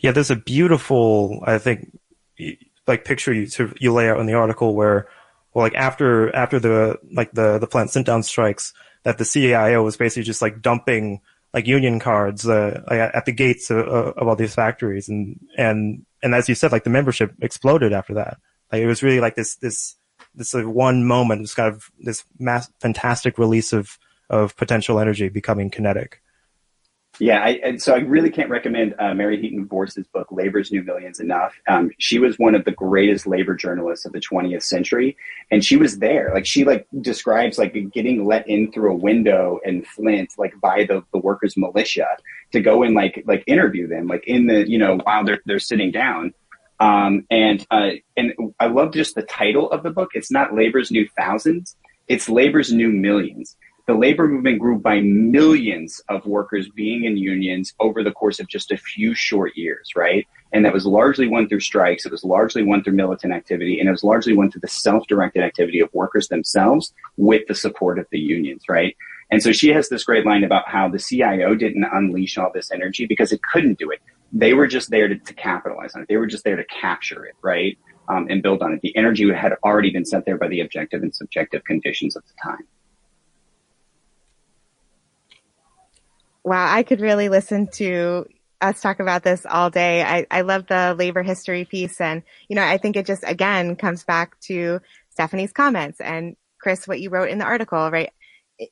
[0.00, 1.96] Yeah, there's a beautiful, I think,
[2.86, 5.08] like picture you you lay out in the article where
[5.54, 9.82] well, like after after the like the the plant sit down strikes, that the CIO
[9.82, 11.20] was basically just like dumping
[11.54, 16.34] like union cards uh, at the gates of, of, all these factories, and and and
[16.34, 18.38] as you said, like the membership exploded after that.
[18.72, 19.94] Like it was really like this this
[20.34, 23.96] this like one moment, this kind of this mass fantastic release of
[24.28, 26.20] of potential energy becoming kinetic.
[27.20, 30.82] Yeah, I, and so I really can't recommend uh, Mary Heaton Vorse's book, Labor's New
[30.82, 31.54] Millions, enough.
[31.68, 35.16] Um, she was one of the greatest labor journalists of the 20th century,
[35.50, 36.32] and she was there.
[36.34, 40.84] Like she like describes like getting let in through a window in Flint, like by
[40.84, 42.08] the, the workers' militia,
[42.52, 45.60] to go and like like interview them, like in the you know while they're they're
[45.60, 46.34] sitting down.
[46.80, 50.10] Um, and uh, and I love just the title of the book.
[50.14, 51.76] It's not Labor's New Thousands;
[52.08, 57.74] it's Labor's New Millions the labor movement grew by millions of workers being in unions
[57.80, 60.26] over the course of just a few short years, right?
[60.52, 62.06] And that was largely won through strikes.
[62.06, 65.42] It was largely won through militant activity, and it was largely won through the self-directed
[65.42, 68.96] activity of workers themselves with the support of the unions, right?
[69.30, 72.70] And so she has this great line about how the CIO didn't unleash all this
[72.70, 74.00] energy because it couldn't do it.
[74.32, 76.08] They were just there to, to capitalize on it.
[76.08, 77.78] They were just there to capture it, right?
[78.08, 78.80] Um, and build on it.
[78.82, 82.34] The energy had already been set there by the objective and subjective conditions of the
[82.42, 82.66] time.
[86.44, 88.26] Wow, I could really listen to
[88.60, 90.02] us talk about this all day.
[90.02, 92.00] I, I love the labor history piece.
[92.00, 94.80] And, you know, I think it just, again, comes back to
[95.10, 98.10] Stephanie's comments and Chris, what you wrote in the article, right?
[98.58, 98.70] It,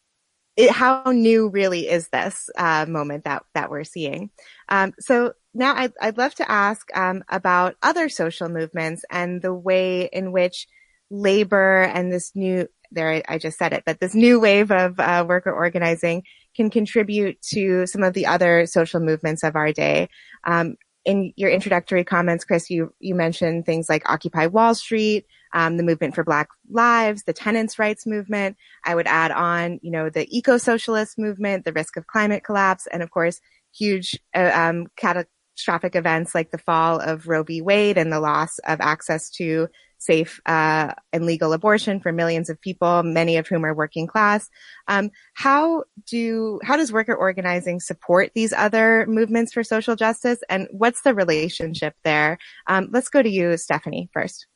[0.57, 4.31] it, how new really is this uh, moment that, that we're seeing?
[4.69, 9.53] Um, so now I'd, I'd love to ask um, about other social movements and the
[9.55, 10.69] way in which
[11.11, 14.99] labor and this new, there I, I just said it, but this new wave of
[14.99, 16.23] uh, worker organizing
[16.55, 20.09] can contribute to some of the other social movements of our day.
[20.45, 25.77] Um, in your introductory comments, Chris, you, you mentioned things like Occupy Wall Street, um,
[25.77, 28.57] the movement for Black Lives, the tenants' rights movement.
[28.85, 33.03] I would add on, you know, the eco-socialist movement, the risk of climate collapse, and
[33.03, 33.41] of course,
[33.75, 37.62] huge uh, um, catastrophic events like the fall of Roe v.
[37.62, 39.69] Wade and the loss of access to
[40.05, 44.49] safe uh, and legal abortion for millions of people, many of whom are working class.
[44.88, 50.69] Um, how do how does worker organizing support these other movements for social justice, and
[50.71, 52.38] what's the relationship there?
[52.67, 54.47] Um, let's go to you, Stephanie, first.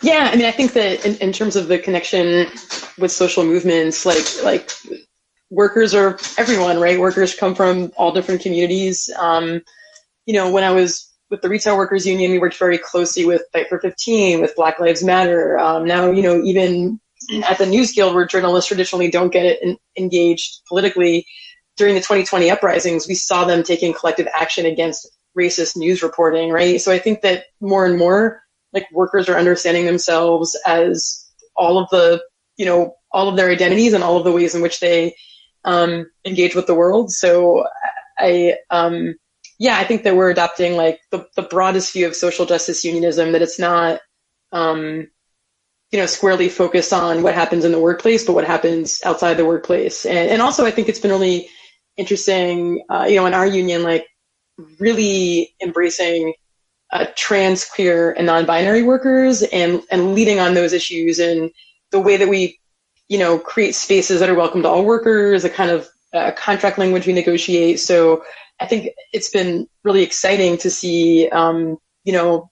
[0.00, 2.46] Yeah, I mean, I think that in, in terms of the connection
[2.98, 4.70] with social movements, like like
[5.50, 7.00] workers are everyone, right?
[7.00, 9.10] Workers come from all different communities.
[9.18, 9.62] Um,
[10.26, 13.42] you know, when I was with the retail workers union, we worked very closely with
[13.52, 15.58] Fight for 15, with Black Lives Matter.
[15.58, 17.00] Um, now, you know, even
[17.44, 19.60] at the News Guild, where journalists traditionally don't get
[19.96, 21.26] engaged politically,
[21.76, 26.80] during the 2020 uprisings, we saw them taking collective action against racist news reporting, right?
[26.80, 31.24] So I think that more and more, like workers are understanding themselves as
[31.56, 32.20] all of the,
[32.56, 35.14] you know, all of their identities and all of the ways in which they
[35.64, 37.12] um, engage with the world.
[37.12, 37.64] So
[38.18, 39.14] I, um,
[39.58, 43.32] yeah, I think that we're adopting like the, the broadest view of social justice unionism,
[43.32, 44.00] that it's not,
[44.52, 45.08] um,
[45.90, 49.44] you know, squarely focused on what happens in the workplace, but what happens outside the
[49.44, 50.06] workplace.
[50.06, 51.48] And, and also I think it's been really
[51.96, 54.06] interesting, uh, you know, in our union, like
[54.78, 56.34] really embracing
[56.92, 61.50] uh, trans, queer, and non-binary workers and, and leading on those issues and
[61.90, 62.60] the way that we,
[63.08, 66.78] you know, create spaces that are welcome to all workers, a kind of uh, contract
[66.78, 67.80] language we negotiate.
[67.80, 68.22] So
[68.60, 72.50] I think it's been really exciting to see, um, you know,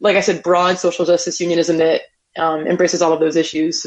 [0.00, 2.02] like I said, broad social justice unionism that
[2.36, 3.86] um, embraces all of those issues.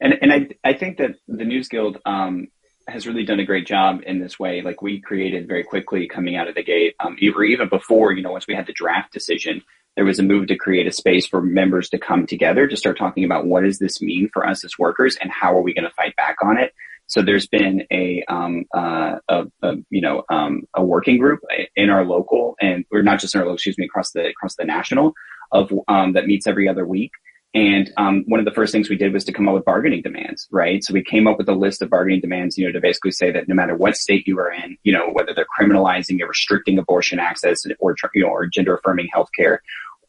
[0.00, 2.48] And and I I think that the News Guild um,
[2.88, 4.62] has really done a great job in this way.
[4.62, 8.22] Like we created very quickly coming out of the gate, um, even even before you
[8.22, 9.62] know once we had the draft decision,
[9.96, 12.98] there was a move to create a space for members to come together to start
[12.98, 15.88] talking about what does this mean for us as workers and how are we going
[15.88, 16.74] to fight back on it.
[17.06, 21.40] So there's been a, um, uh, a, a, you know, um, a working group
[21.76, 24.56] in our local and, or not just in our local, excuse me, across the, across
[24.56, 25.12] the national
[25.52, 27.12] of, um, that meets every other week.
[27.54, 30.02] And um, one of the first things we did was to come up with bargaining
[30.02, 30.84] demands, right?
[30.84, 33.30] So we came up with a list of bargaining demands, you know, to basically say
[33.32, 36.78] that no matter what state you are in, you know, whether they're criminalizing or restricting
[36.78, 39.58] abortion access or, you know, or gender affirming healthcare,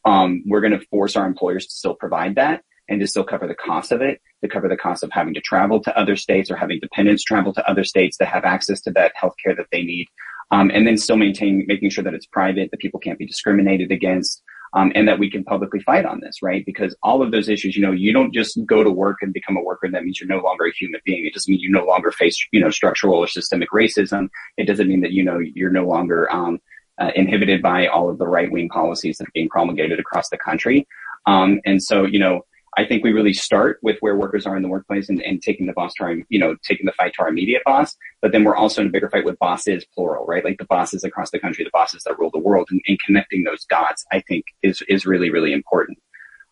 [0.03, 3.47] um, we're going to force our employers to still provide that and to still cover
[3.47, 6.51] the cost of it, to cover the cost of having to travel to other states
[6.51, 9.83] or having dependents travel to other states to have access to that healthcare that they
[9.83, 10.07] need.
[10.49, 13.91] Um, and then still maintain, making sure that it's private, that people can't be discriminated
[13.91, 14.41] against,
[14.73, 16.65] um, and that we can publicly fight on this, right?
[16.65, 19.57] Because all of those issues, you know, you don't just go to work and become
[19.57, 19.89] a worker.
[19.89, 21.25] That means you're no longer a human being.
[21.25, 24.29] It doesn't mean you no longer face, you know, structural or systemic racism.
[24.55, 26.59] It doesn't mean that, you know, you're no longer, um,
[26.99, 30.37] uh, inhibited by all of the right wing policies that are being promulgated across the
[30.37, 30.87] country.
[31.25, 32.45] Um, and so, you know,
[32.77, 35.65] I think we really start with where workers are in the workplace and, and taking
[35.65, 37.97] the boss to our, you know, taking the fight to our immediate boss.
[38.21, 40.45] But then we're also in a bigger fight with bosses, plural, right?
[40.45, 43.43] Like the bosses across the country, the bosses that rule the world and, and connecting
[43.43, 45.97] those dots, I think is, is really, really important.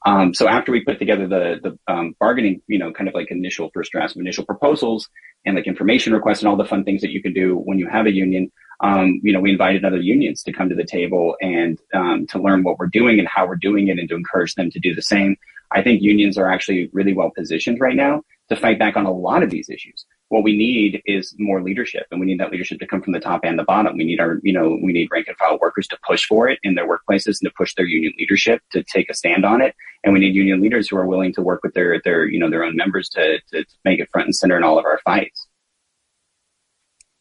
[0.06, 3.32] Um, so after we put together the the um, bargaining, you know, kind of like
[3.32, 5.10] initial first drafts of initial proposals
[5.46, 7.88] and like information requests and all the fun things that you can do when you
[7.88, 8.52] have a union,
[8.82, 12.40] um, you know, we invited other unions to come to the table and um, to
[12.40, 14.94] learn what we're doing and how we're doing it and to encourage them to do
[14.94, 15.36] the same.
[15.72, 19.12] I think unions are actually really well positioned right now to fight back on a
[19.12, 20.06] lot of these issues.
[20.30, 23.20] What we need is more leadership and we need that leadership to come from the
[23.20, 23.96] top and the bottom.
[23.96, 26.60] We need our, you know, we need rank and file workers to push for it
[26.64, 29.76] in their workplaces and to push their union leadership to take a stand on it.
[30.04, 32.50] And we need union leaders who are willing to work with their, their, you know,
[32.50, 35.00] their own members to, to, to make it front and center in all of our
[35.06, 35.48] fights.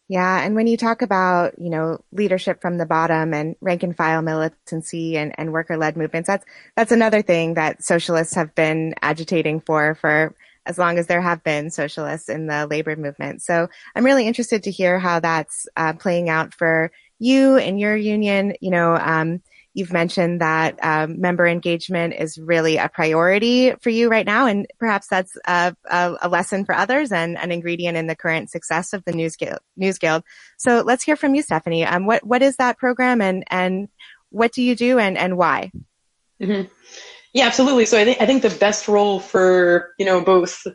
[0.06, 3.96] Yeah, and when you talk about, you know, leadership from the bottom and rank and
[3.96, 6.44] file militancy and, and worker led movements, that's
[6.76, 10.34] that's another thing that socialists have been agitating for for
[10.66, 13.42] as long as there have been socialists in the labor movement.
[13.42, 17.96] So I'm really interested to hear how that's uh, playing out for you and your
[17.96, 18.54] union.
[18.60, 19.42] You know, um,
[19.76, 24.68] You've mentioned that um, member engagement is really a priority for you right now, and
[24.78, 28.92] perhaps that's a, a, a, lesson for others and an ingredient in the current success
[28.92, 29.58] of the News Guild.
[29.76, 30.22] News Guild.
[30.58, 31.84] So let's hear from you, Stephanie.
[31.84, 33.88] Um, what what is that program, and and
[34.30, 35.72] what do you do, and and why?
[36.40, 36.72] Mm-hmm.
[37.34, 37.84] Yeah, absolutely.
[37.84, 40.66] So I think I think the best role for you know both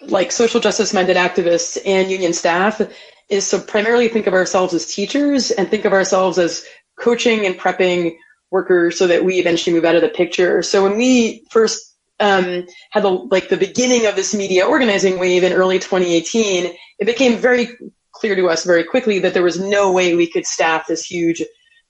[0.00, 2.80] like social justice minded activists and union staff
[3.28, 6.64] is to primarily think of ourselves as teachers and think of ourselves as
[6.98, 8.14] coaching and prepping
[8.52, 10.62] workers so that we eventually move out of the picture.
[10.62, 15.42] So when we first um, had the like the beginning of this media organizing wave
[15.42, 17.68] in early 2018, it became very
[18.12, 21.42] clear to us very quickly that there was no way we could staff this huge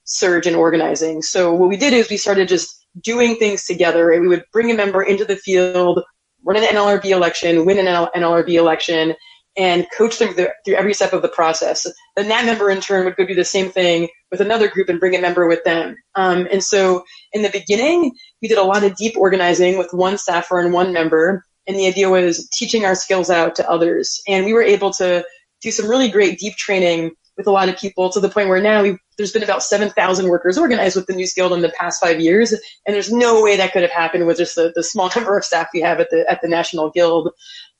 [0.03, 1.21] surge in organizing.
[1.21, 4.19] So what we did is we started just doing things together.
[4.19, 6.01] We would bring a member into the field,
[6.43, 9.15] run an NLRB election, win an NLRB election,
[9.57, 11.87] and coach them through, every step of the process.
[12.15, 14.99] Then that member in turn would go do the same thing with another group and
[14.99, 15.95] bring a member with them.
[16.15, 20.17] Um, and so in the beginning, we did a lot of deep organizing with one
[20.17, 21.43] staffer and one member.
[21.65, 24.21] And the idea was teaching our skills out to others.
[24.27, 25.25] And we were able to
[25.61, 28.61] do some really great deep training with a lot of people to the point where
[28.61, 28.83] now
[29.17, 32.51] there's been about 7,000 workers organized with the News Guild in the past five years.
[32.53, 35.43] And there's no way that could have happened with just the, the small number of
[35.43, 37.31] staff we have at the, at the National Guild.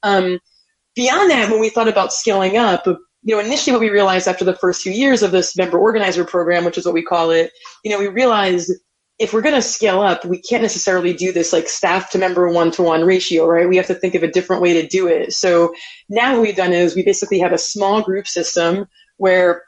[0.03, 0.39] Um,
[0.95, 4.45] beyond that, when we thought about scaling up, you know, initially what we realized after
[4.45, 7.51] the first few years of this member organizer program, which is what we call it,
[7.83, 8.71] you know, we realized
[9.19, 12.47] if we're going to scale up, we can't necessarily do this like staff to member
[12.49, 13.67] one to one ratio, right?
[13.67, 15.33] We have to think of a different way to do it.
[15.33, 15.73] So
[16.07, 19.63] now what we've done is we basically have a small group system where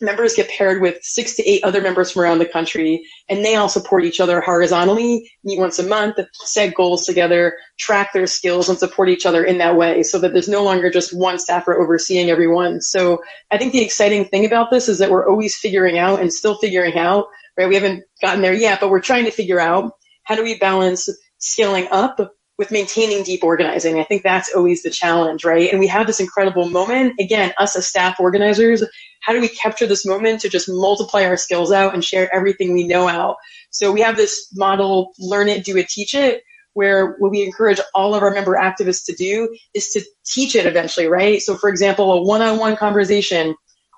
[0.00, 3.54] members get paired with six to eight other members from around the country, and they
[3.54, 8.68] all support each other horizontally, meet once a month, set goals together, track their skills,
[8.68, 11.80] and support each other in that way so that there's no longer just one staffer
[11.80, 12.80] overseeing everyone.
[12.80, 16.32] So I think the exciting thing about this is that we're always figuring out and
[16.32, 17.26] still figuring out,
[17.56, 17.68] right?
[17.68, 19.92] We haven't gotten there yet, but we're trying to figure out
[20.24, 23.98] how do we balance scaling up with maintaining deep organizing.
[23.98, 25.70] I think that's always the challenge, right?
[25.70, 27.14] And we have this incredible moment.
[27.20, 28.82] Again, us as staff organizers,
[29.20, 32.72] how do we capture this moment to just multiply our skills out and share everything
[32.72, 33.36] we know out?
[33.70, 36.42] So we have this model, learn it, do it, teach it,
[36.72, 40.66] where what we encourage all of our member activists to do is to teach it
[40.66, 41.40] eventually, right?
[41.42, 43.54] So for example, a one-on-one conversation,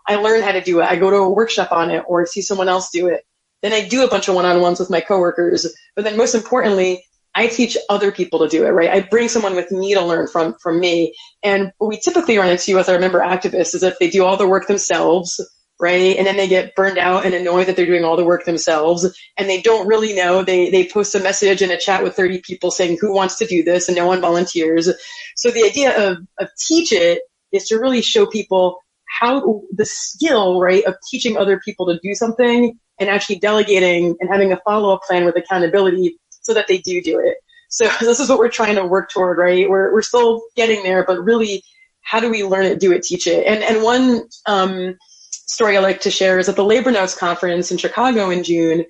[0.07, 0.85] I learn how to do it.
[0.85, 3.23] I go to a workshop on it or see someone else do it.
[3.63, 5.67] Then I do a bunch of one-on-ones with my coworkers.
[5.95, 7.05] But then most importantly,
[7.39, 8.91] I teach other people to do it, right?
[8.91, 11.15] I bring someone with me to learn from from me.
[11.45, 14.37] And what we typically run into with our member activists is that they do all
[14.37, 15.41] the work themselves,
[15.79, 16.17] right?
[16.17, 19.07] And then they get burned out and annoyed that they're doing all the work themselves
[19.37, 20.43] and they don't really know.
[20.43, 23.47] They they post a message in a chat with 30 people saying who wants to
[23.47, 24.91] do this and no one volunteers.
[25.37, 27.23] So the idea of, of teach it
[27.53, 28.81] is to really show people
[29.21, 34.29] how the skill, right, of teaching other people to do something and actually delegating and
[34.29, 36.19] having a follow-up plan with accountability
[36.49, 37.37] so that they do do it.
[37.69, 39.69] So this is what we're trying to work toward, right?
[39.69, 41.63] We're, we're still getting there, but really,
[42.01, 43.47] how do we learn it, do it, teach it?
[43.47, 44.97] And, and one um,
[45.31, 48.87] story I like to share is at the Labor Notes conference in Chicago in June,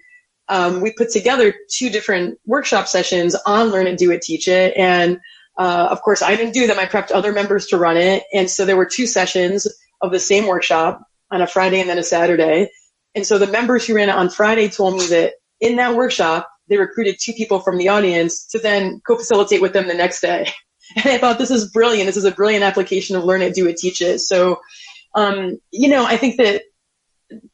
[0.48, 4.74] um, we put together two different workshop sessions on learn it, do it, teach it.
[4.76, 5.18] And
[5.58, 6.78] uh, of course, I didn't do them.
[6.78, 8.22] I prepped other members to run it.
[8.32, 9.66] And so there were two sessions
[10.00, 12.70] of the same workshop on a Friday and then a Saturday.
[13.14, 16.48] And so the members who ran it on Friday told me that in that workshop,
[16.68, 20.50] they recruited two people from the audience to then co-facilitate with them the next day.
[20.96, 22.06] And I thought this is brilliant.
[22.06, 24.20] This is a brilliant application of learn it, do it, teach it.
[24.20, 24.58] So,
[25.14, 26.62] um, you know, I think that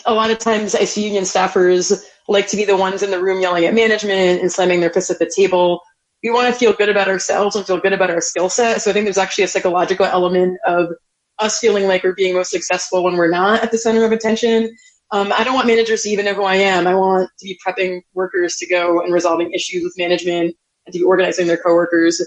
[0.07, 3.21] a lot of times I see union staffers like to be the ones in the
[3.21, 5.81] room yelling at management and slamming their fists at the table.
[6.23, 8.81] We want to feel good about ourselves and feel good about our skill set.
[8.83, 10.91] So I think there's actually a psychological element of
[11.41, 14.75] us feeling like we're being most successful when we're not at the center of attention
[15.15, 16.89] um, I don't want managers to even know who I am.
[16.89, 20.57] I want to be prepping workers to go and resolving issues with management
[20.87, 22.21] and to be organizing their coworkers.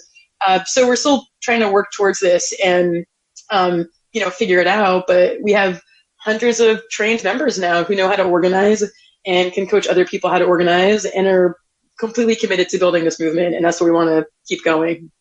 [0.46, 3.06] Uh, so we're still trying to work towards this and,
[3.52, 5.04] um, you know, figure it out.
[5.06, 5.82] But we have
[6.22, 8.90] hundreds of trained members now who know how to organize
[9.26, 11.58] and can coach other people how to organize and are
[12.00, 13.54] completely committed to building this movement.
[13.54, 15.12] And that's what we want to keep going.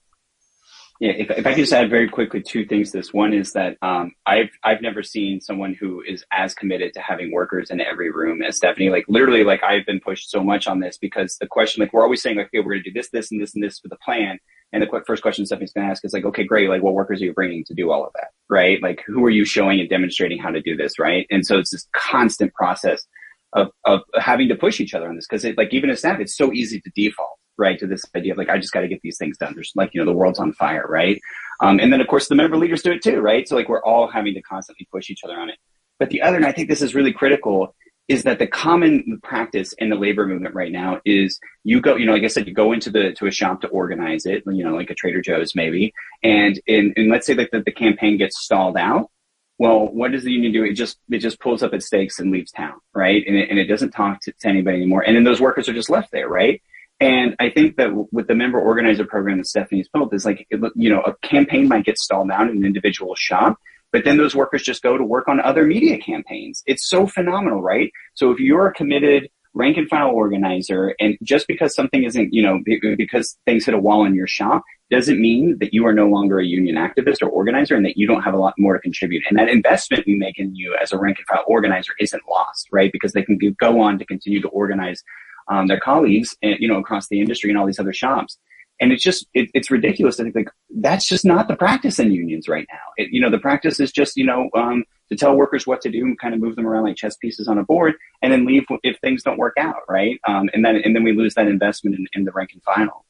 [0.99, 3.12] Yeah, if, if I could just add very quickly two things to this.
[3.12, 7.32] One is that um, I've I've never seen someone who is as committed to having
[7.32, 8.88] workers in every room as Stephanie.
[8.88, 12.03] Like literally, like I've been pushed so much on this because the question, like we're
[12.03, 13.88] always saying, like, okay, we're going to do this, this, and this, and this for
[13.88, 14.38] the plan.
[14.72, 16.68] And the first question Stephanie's going to ask is like, okay, great.
[16.68, 18.82] Like, what workers are you bringing to do all of that, right?
[18.82, 21.26] Like, who are you showing and demonstrating how to do this, right?
[21.30, 23.07] And so it's this constant process
[23.53, 26.36] of of having to push each other on this because, like, even as staff, it's
[26.36, 29.00] so easy to default right to this idea of like i just got to get
[29.02, 31.20] these things done there's like you know the world's on fire right
[31.61, 33.82] um, and then of course the member leaders do it too right so like we're
[33.84, 35.57] all having to constantly push each other on it
[35.98, 37.74] but the other and i think this is really critical
[38.09, 42.07] is that the common practice in the labor movement right now is you go you
[42.07, 44.64] know like i said you go into the to a shop to organize it you
[44.64, 45.92] know like a trader joe's maybe
[46.22, 49.11] and in and let's say that the, the campaign gets stalled out
[49.59, 50.64] well, what does the union do?
[50.64, 53.24] It just it just pulls up its stakes and leaves town, right?
[53.26, 55.02] And it, and it doesn't talk to, to anybody anymore.
[55.02, 56.61] And then those workers are just left there, right?
[56.99, 60.90] And I think that with the member organizer program that Stephanie's built is like, you
[60.90, 63.59] know, a campaign might get stalled out in an individual shop,
[63.92, 66.62] but then those workers just go to work on other media campaigns.
[66.66, 67.92] It's so phenomenal, right?
[68.14, 72.42] So if you're a committed rank and file organizer and just because something isn't, you
[72.42, 72.61] know,
[72.97, 76.38] because things hit a wall in your shop doesn't mean that you are no longer
[76.38, 79.22] a union activist or organizer and that you don't have a lot more to contribute.
[79.28, 82.68] And that investment we make in you as a rank and file organizer isn't lost,
[82.70, 82.92] right?
[82.92, 85.03] Because they can go on to continue to organize
[85.49, 88.38] um, their colleagues, and, you know, across the industry and all these other shops.
[88.80, 92.12] And it's just, it, it's ridiculous to think like that's just not the practice in
[92.12, 92.78] unions right now.
[92.99, 95.90] It, you know, the practice is just, you know, um, to tell workers what to
[95.90, 98.44] do and kind of move them around like chess pieces on a board and then
[98.44, 99.82] leave if things don't work out.
[99.88, 100.20] Right.
[100.28, 103.07] Um, and then, and then we lose that investment in, in the rank and file.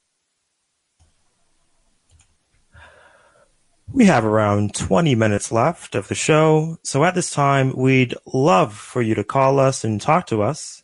[3.93, 6.77] We have around 20 minutes left of the show.
[6.83, 10.83] So at this time, we'd love for you to call us and talk to us.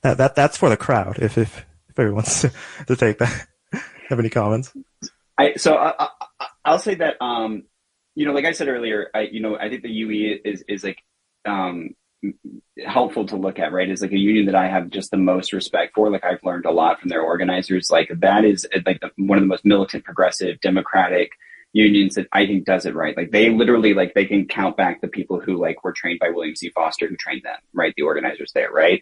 [0.01, 1.17] That, that that's for the crowd.
[1.19, 2.51] If if, if everyone wants to,
[2.87, 3.47] to take that,
[4.07, 4.71] have any comments?
[5.39, 6.09] I so I,
[6.65, 7.63] I, will say that um,
[8.13, 10.83] you know, like I said earlier, I you know I think the UE is is
[10.83, 11.01] like
[11.45, 11.95] um,
[12.85, 13.89] helpful to look at, right?
[13.89, 16.11] Is like a union that I have just the most respect for.
[16.11, 17.89] Like I've learned a lot from their organizers.
[17.89, 21.31] Like that is like the, one of the most militant, progressive, democratic
[21.71, 23.15] unions that I think does it right.
[23.15, 26.31] Like they literally like they can count back the people who like were trained by
[26.31, 26.71] William Z.
[26.75, 27.93] Foster who trained them, right?
[27.95, 29.01] The organizers there, right?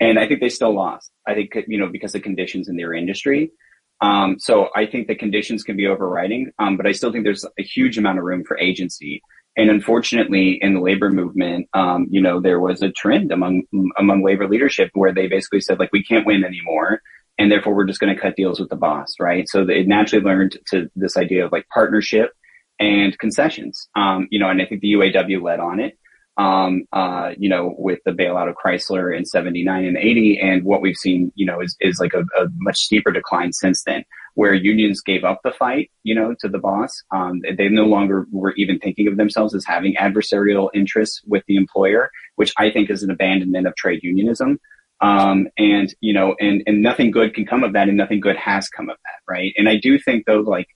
[0.00, 1.10] And I think they still lost.
[1.26, 3.52] I think you know because of conditions in their industry.
[4.00, 7.44] Um, so I think the conditions can be overriding, um, but I still think there's
[7.58, 9.22] a huge amount of room for agency.
[9.56, 13.62] And unfortunately, in the labor movement, um, you know, there was a trend among
[13.98, 17.02] among labor leadership where they basically said like, we can't win anymore,
[17.38, 19.48] and therefore we're just going to cut deals with the boss, right?
[19.48, 22.30] So it naturally learned to this idea of like partnership
[22.78, 25.97] and concessions, um, you know, and I think the UAW led on it.
[26.38, 30.40] Um, uh, you know, with the bailout of Chrysler in 79 and 80.
[30.40, 33.82] And what we've seen, you know, is, is like a, a much steeper decline since
[33.82, 37.02] then, where unions gave up the fight, you know, to the boss.
[37.10, 41.56] Um, they no longer were even thinking of themselves as having adversarial interests with the
[41.56, 44.60] employer, which I think is an abandonment of trade unionism.
[45.00, 48.36] Um, and, you know, and, and nothing good can come of that and nothing good
[48.36, 49.52] has come of that, right?
[49.56, 50.68] And I do think though, like,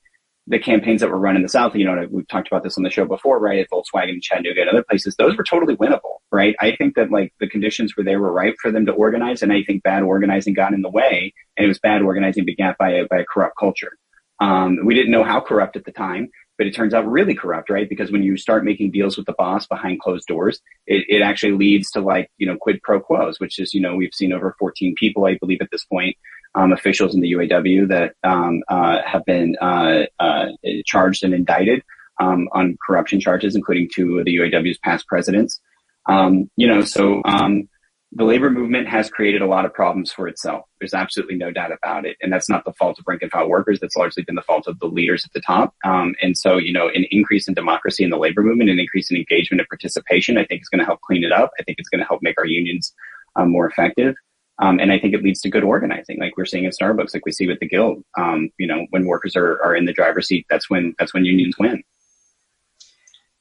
[0.47, 2.83] the campaigns that were run in the South, you know, we've talked about this on
[2.83, 3.61] the show before, right?
[3.61, 6.57] At Volkswagen Chattanooga and other places, those were totally winnable, right?
[6.61, 9.43] I think that like the conditions were there were ripe for them to organize.
[9.43, 12.77] And I think bad organizing got in the way and it was bad organizing begat
[12.77, 13.93] by a, by a corrupt culture.
[14.41, 16.29] Um, we didn't know how corrupt at the time,
[16.63, 17.89] but it turns out really corrupt, right?
[17.89, 21.55] Because when you start making deals with the boss behind closed doors, it, it actually
[21.55, 24.55] leads to like, you know, quid pro quos, which is, you know, we've seen over
[24.61, 26.17] 14 people, I believe at this point,
[26.55, 30.51] um, officials in the UAW that um, uh, have been uh, uh,
[30.87, 31.83] charged and indicted
[32.21, 35.61] um, on corruption charges, including two of the UAW's past presidents.
[36.09, 37.69] Um, you know, so um,
[38.15, 40.67] the labor movement has created a lot of problems for itself.
[40.79, 43.49] There's absolutely no doubt about it, and that's not the fault of rank and file
[43.49, 43.81] workers.
[43.81, 45.75] That's largely been the fault of the leaders at the top.
[45.85, 49.11] Um, and so, you know, an increase in democracy in the labor movement, an increase
[49.11, 51.53] in engagement and participation, I think is going to help clean it up.
[51.59, 52.93] I think it's going to help make our unions
[53.39, 54.15] more effective.
[54.59, 57.25] Um, and I think it leads to good organizing, like we're seeing at Starbucks, like
[57.25, 58.05] we see with the guild.
[58.19, 61.25] Um, you know, when workers are, are in the driver's seat, that's when that's when
[61.25, 61.83] unions win.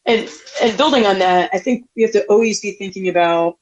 [0.05, 0.29] And
[0.61, 3.57] and building on that, I think we have to always be thinking about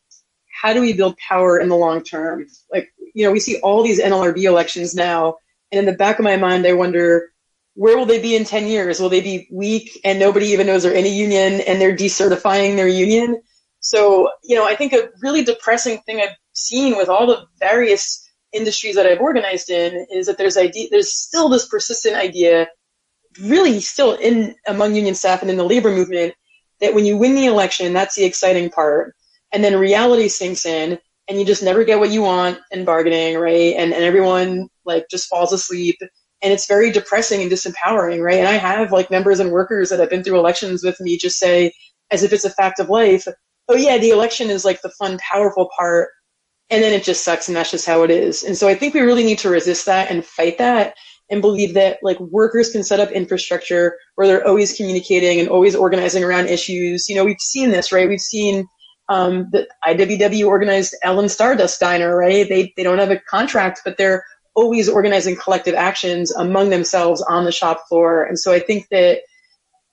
[0.60, 2.46] how do we build power in the long term.
[2.72, 5.36] Like you know, we see all these NLRB elections now,
[5.72, 7.30] and in the back of my mind, I wonder
[7.76, 9.00] where will they be in 10 years?
[9.00, 12.76] Will they be weak and nobody even knows they're in a union and they're decertifying
[12.76, 13.42] their union?
[13.80, 18.28] So, you know, I think a really depressing thing I've seen with all the various
[18.52, 22.68] industries that I've organized in is that there's idea, there's still this persistent idea,
[23.42, 26.34] really still in among union staff and in the labor movement,
[26.82, 29.16] that when you win the election, that's the exciting part,
[29.52, 33.38] and then reality sinks in, and you just never get what you want in bargaining,
[33.38, 33.76] right?
[33.78, 35.98] And and everyone like just falls asleep,
[36.42, 38.40] and it's very depressing and disempowering, right?
[38.40, 41.38] And I have like members and workers that have been through elections with me just
[41.38, 41.74] say,
[42.12, 43.28] as if it's a fact of life,
[43.70, 46.10] oh yeah, the election is like the fun, powerful part.
[46.72, 48.44] And then it just sucks and that's just how it is.
[48.44, 50.96] And so i think we really need to resist that and fight that
[51.30, 55.76] and believe that like workers can set up infrastructure where they're always communicating and always
[55.76, 57.08] organizing around issues.
[57.10, 58.10] You know we've seen this right?
[58.10, 58.68] We've seen
[59.10, 63.98] um, the iww organized Ellen's Stardust Diner right they, they don't have a contract but
[63.98, 64.24] they're
[64.56, 69.20] always organizing collective actions among themselves on the shop floor and so i think that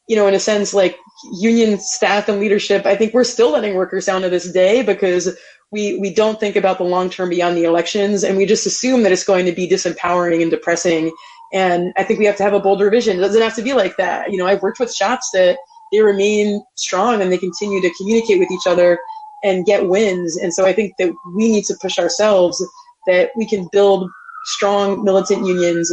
[0.09, 0.99] you know in a sense like
[1.41, 5.37] union staff and leadership i think we're still letting workers down to this day because
[5.73, 9.03] we we don't think about the long term beyond the elections, and we just assume
[9.03, 11.12] that it's going to be disempowering and depressing.
[11.53, 13.19] And I think we have to have a bolder vision.
[13.19, 14.31] It doesn't have to be like that.
[14.31, 15.59] You know, I've worked with shops that
[15.97, 18.99] they remain strong and they continue to communicate with each other
[19.42, 20.36] and get wins.
[20.36, 22.62] And so I think that we need to push ourselves
[23.07, 24.11] that we can build
[24.44, 25.90] strong militant unions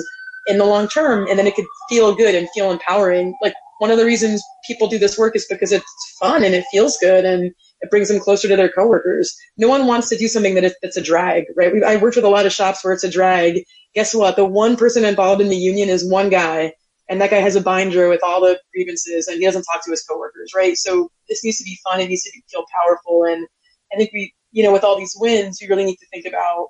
[0.47, 3.33] in the long term and then it could feel good and feel empowering.
[3.41, 6.65] Like one of the reasons people do this work is because it's fun and it
[6.69, 7.45] feels good and
[7.81, 9.33] it brings them closer to their coworkers.
[9.57, 11.81] No one wants to do something that that's a drag, right?
[11.83, 13.63] I worked with a lot of shops where it's a drag.
[13.95, 14.35] Guess what?
[14.35, 16.73] The one person involved in the union is one guy,
[17.13, 19.91] and that guy has a binder with all the grievances, and he doesn't talk to
[19.91, 20.75] his coworkers, right?
[20.75, 21.99] So this needs to be fun.
[21.99, 23.47] It needs to feel powerful, and
[23.93, 26.69] I think we, you know, with all these wins, we really need to think about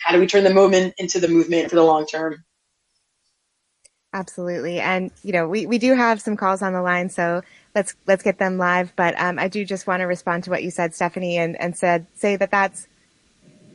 [0.00, 2.44] how do we turn the movement into the movement for the long term.
[4.12, 4.78] Absolutely.
[4.78, 7.42] And, you know, we, we do have some calls on the line, so
[7.74, 8.92] let's let's get them live.
[8.94, 11.76] But um, I do just want to respond to what you said, Stephanie, and and
[11.76, 12.86] said say that that's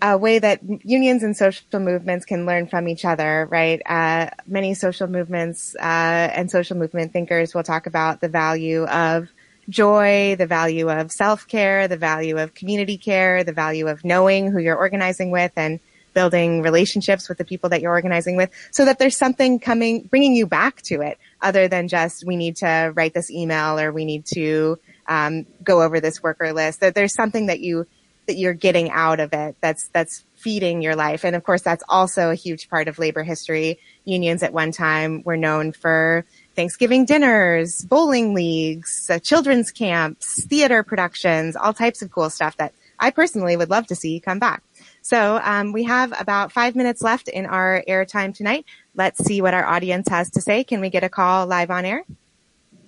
[0.02, 3.82] a way that unions and social movements can learn from each other, right?
[3.86, 9.30] Uh, many social movements uh, and social movement thinkers will talk about the value of
[9.70, 14.52] joy, the value of self care, the value of community care, the value of knowing
[14.52, 15.80] who you're organizing with, and
[16.14, 20.36] building relationships with the people that you're organizing with so that there's something coming, bringing
[20.36, 24.06] you back to it other than just we need to write this email or we
[24.06, 24.78] need to
[25.08, 26.80] um, go over this worker list.
[26.80, 27.86] That there's something that you
[28.30, 31.26] that you're getting out of it that's that's feeding your life.
[31.26, 33.80] And of course, that's also a huge part of labor history.
[34.06, 36.26] Unions at one time were known for
[36.56, 42.74] Thanksgiving dinners, bowling leagues, uh, children's camps, theater productions, all types of cool stuff that
[43.00, 44.62] I personally would love to see come back.
[45.02, 48.66] So um, we have about five minutes left in our airtime tonight.
[48.96, 50.64] Let's see what our audience has to say.
[50.64, 52.04] Can we get a call live on air?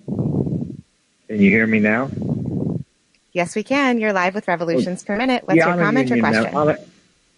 [0.06, 2.10] Can you hear me now?
[3.32, 3.98] Yes, we can.
[3.98, 5.44] You're live with Revolutions per Minute.
[5.46, 6.44] What's yeah, your I'm comment or question?
[6.44, 6.78] Mem- I'm a,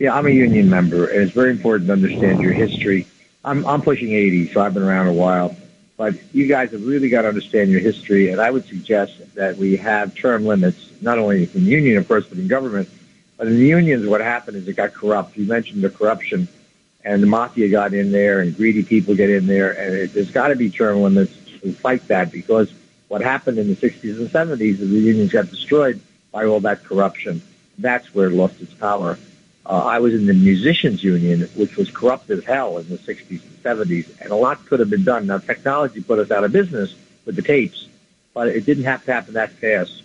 [0.00, 3.06] yeah, I'm a union member, and it's very important to understand your history.
[3.44, 5.54] I'm, I'm pushing 80, so I've been around a while.
[5.96, 9.56] but you guys have really got to understand your history, and I would suggest that
[9.56, 12.88] we have term limits, not only in union, of course, but in government.
[13.36, 15.36] But in the unions, what happened is it got corrupt.
[15.36, 16.48] You mentioned the corruption,
[17.04, 20.32] and the mafia got in there, and greedy people get in there, and it, there's
[20.32, 22.72] got to be term limits to fight that because
[23.08, 26.00] what happened in the 60s and 70s is the unions got destroyed
[26.32, 27.42] by all that corruption.
[27.78, 29.18] That's where it lost its power.
[29.66, 33.30] Uh, I was in the musicians union, which was corrupt as hell in the 60s
[33.30, 35.26] and 70s, and a lot could have been done.
[35.26, 36.94] Now, technology put us out of business
[37.24, 37.88] with the tapes,
[38.34, 40.02] but it didn't have to happen that fast.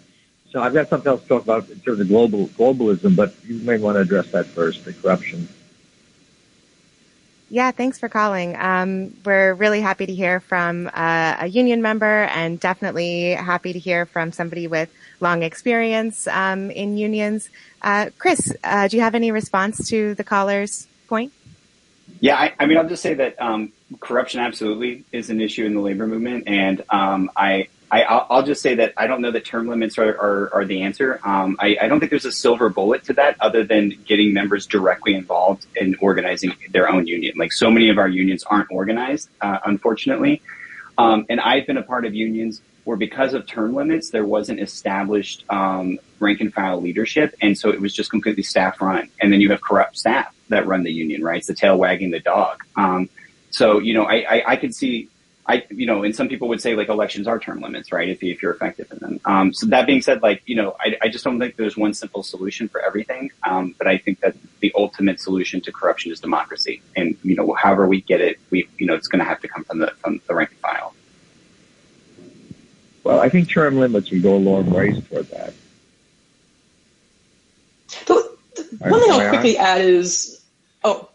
[0.51, 3.59] So I've got something else to talk about in terms of global globalism, but you
[3.59, 5.47] may want to address that first, the corruption.
[7.51, 8.55] Yeah, thanks for calling.
[8.55, 13.79] Um, we're really happy to hear from uh, a union member and definitely happy to
[13.79, 14.89] hear from somebody with
[15.19, 17.49] long experience um, in unions.
[17.81, 21.33] Uh, Chris, uh, do you have any response to the caller's point?
[22.19, 25.73] Yeah, I, I mean, I'll just say that um, corruption absolutely is an issue in
[25.73, 29.45] the labor movement, and um, I I, will just say that I don't know that
[29.45, 31.19] term limits are, are, are the answer.
[31.23, 34.67] Um, I, I, don't think there's a silver bullet to that other than getting members
[34.67, 37.33] directly involved in organizing their own union.
[37.37, 40.41] Like so many of our unions aren't organized, uh, unfortunately.
[40.97, 44.59] Um, and I've been a part of unions where because of term limits, there wasn't
[44.59, 47.35] established um, rank and file leadership.
[47.41, 49.09] And so it was just completely staff run.
[49.21, 51.37] And then you have corrupt staff that run the union, right?
[51.37, 52.63] It's the tail wagging the dog.
[52.75, 53.09] Um,
[53.51, 55.09] so, you know, I, I, I could see
[55.49, 58.07] I, you know, and some people would say like elections are term limits, right?
[58.07, 59.19] If, if you're effective in them.
[59.25, 61.95] Um, so that being said, like, you know, I, I just don't think there's one
[61.95, 63.31] simple solution for everything.
[63.41, 66.83] Um, but I think that the ultimate solution to corruption is democracy.
[66.95, 69.47] And, you know, however we get it, we, you know, it's going to have to
[69.47, 70.93] come from the, from the rank and file.
[73.03, 75.55] Well, I think term limits would go a long ways toward that.
[78.05, 80.43] The, the one thing I'll quickly add is,
[80.83, 81.09] oh,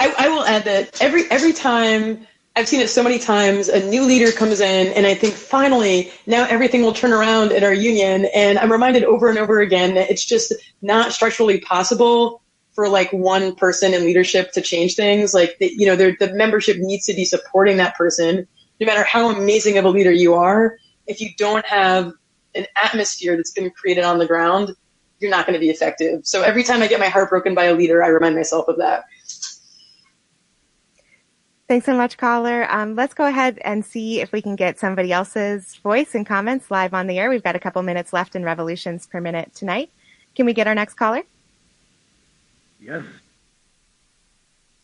[0.00, 2.26] I, I will add that every every time
[2.56, 3.68] I've seen it so many times.
[3.68, 7.62] A new leader comes in, and I think finally now everything will turn around in
[7.62, 8.26] our union.
[8.34, 12.42] And I'm reminded over and over again that it's just not structurally possible
[12.72, 15.32] for like one person in leadership to change things.
[15.32, 18.46] Like the, you know, the membership needs to be supporting that person,
[18.80, 20.76] no matter how amazing of a leader you are.
[21.06, 22.12] If you don't have
[22.54, 24.74] an atmosphere that's been created on the ground,
[25.20, 26.26] you're not going to be effective.
[26.26, 28.78] So every time I get my heart broken by a leader, I remind myself of
[28.78, 29.04] that.
[31.70, 32.66] Thanks so much, caller.
[32.68, 36.68] Um, let's go ahead and see if we can get somebody else's voice and comments
[36.68, 37.30] live on the air.
[37.30, 39.88] We've got a couple minutes left in revolutions per minute tonight.
[40.34, 41.22] Can we get our next caller?
[42.80, 43.04] Yes.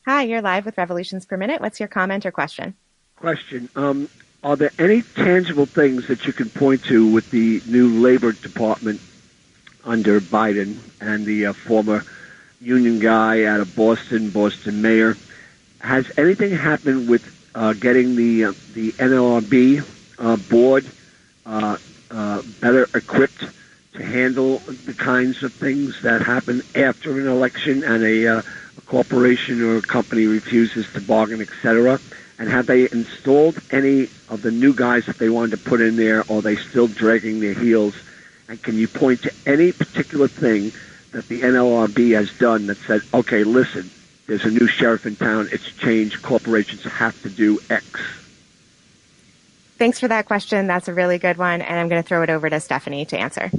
[0.06, 1.60] Hi, you're live with Revolutions per Minute.
[1.60, 2.76] What's your comment or question?
[3.16, 3.68] Question.
[3.74, 4.08] Um,
[4.44, 9.00] are there any tangible things that you can point to with the new Labor Department
[9.84, 12.04] under Biden and the uh, former
[12.60, 15.16] union guy out of Boston, Boston mayor?
[15.86, 17.24] Has anything happened with
[17.54, 19.84] uh, getting the uh, the NLRB
[20.18, 20.84] uh, board
[21.46, 21.76] uh,
[22.10, 23.44] uh, better equipped
[23.94, 28.42] to handle the kinds of things that happen after an election and a, uh,
[28.76, 31.98] a corporation or a company refuses to bargain, etc.
[32.38, 35.96] And have they installed any of the new guys that they wanted to put in
[35.96, 37.94] there, or are they still dragging their heels?
[38.48, 40.72] And can you point to any particular thing
[41.12, 43.90] that the NLRB has done that said, okay, listen,
[44.26, 45.48] there's a new sheriff in town.
[45.52, 46.22] It's changed.
[46.22, 48.00] Corporations have to do X.
[49.78, 50.66] Thanks for that question.
[50.66, 53.18] That's a really good one, and I'm going to throw it over to Stephanie to
[53.18, 53.50] answer.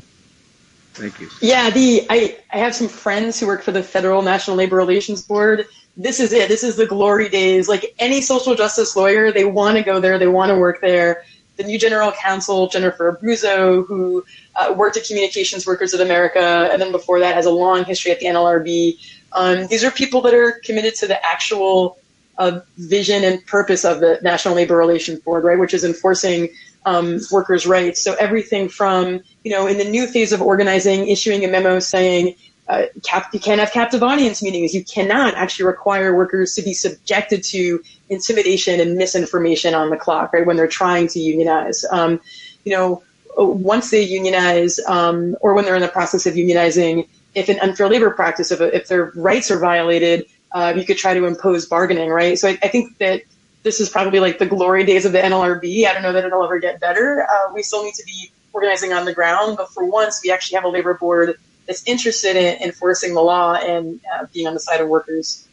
[0.94, 1.30] Thank you.
[1.42, 5.22] Yeah, the I, I have some friends who work for the Federal National Labor Relations
[5.22, 5.68] Board.
[5.96, 6.50] This is it.
[6.50, 7.70] This is the glory days.
[7.70, 10.18] Like any social justice lawyer, they want to go there.
[10.18, 11.24] They want to work there.
[11.58, 14.24] The new general counsel, Jennifer Abruzzo, who
[14.56, 18.12] uh, worked at Communications Workers of America, and then before that has a long history
[18.12, 19.00] at the NLRB.
[19.34, 21.98] Um, these are people that are committed to the actual
[22.38, 26.50] uh, vision and purpose of the National Labor Relations Board, right, which is enforcing
[26.86, 28.02] um, workers' rights.
[28.02, 32.36] So everything from, you know, in the new phase of organizing, issuing a memo saying
[32.70, 34.74] uh, cap- you can't have captive audience meetings.
[34.74, 40.34] You cannot actually require workers to be subjected to intimidation and misinformation on the clock,
[40.34, 41.86] right, when they're trying to unionize.
[41.90, 42.20] Um,
[42.66, 43.04] you know,
[43.38, 47.88] once they unionize um, or when they're in the process of unionizing, if an unfair
[47.88, 52.10] labor practice, if, if their rights are violated, uh, you could try to impose bargaining,
[52.10, 52.38] right?
[52.38, 53.22] So I, I, think that
[53.64, 55.86] this is probably like the glory days of the NLRB.
[55.86, 57.28] I don't know that it'll ever get better.
[57.30, 60.56] Uh, we still need to be organizing on the ground, but for once, we actually
[60.56, 61.38] have a labor board
[61.68, 65.48] that's interested in enforcing the law and uh, being on the side of workers.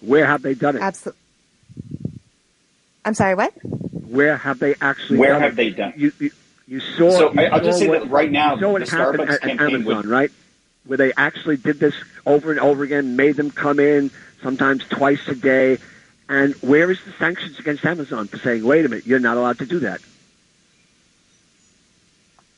[0.00, 0.82] Where have they done it?
[0.82, 1.20] Absolutely.
[3.04, 3.52] I'm sorry, what?
[3.62, 5.18] Where have they actually?
[5.18, 5.56] Where done have it?
[5.56, 5.92] they done?
[5.96, 6.30] You, you,
[6.66, 7.10] you saw.
[7.10, 9.50] So you I'll just say what, that right now, saw what the happened Starbucks at,
[9.50, 10.30] at Amazon, would, right?
[10.84, 11.94] Where they actually did this
[12.26, 14.10] over and over again, made them come in
[14.42, 15.78] sometimes twice a day,
[16.28, 19.58] And where is the sanctions against Amazon for saying, wait a minute, you're not allowed
[19.58, 20.00] to do that?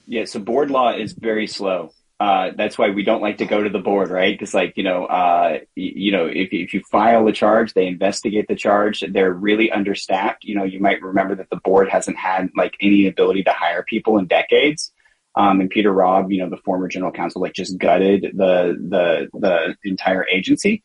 [0.06, 1.92] Yeah, so board law is very slow.
[2.20, 4.36] Uh, that's why we don't like to go to the board, right?
[4.36, 8.48] Because, like, you know, uh, you know, if, if you file a charge, they investigate
[8.48, 9.04] the charge.
[9.08, 10.42] They're really understaffed.
[10.42, 13.84] You know, you might remember that the board hasn't had like any ability to hire
[13.84, 14.92] people in decades.
[15.36, 19.28] Um, and Peter Robb, you know, the former general counsel, like just gutted the the
[19.32, 20.82] the entire agency.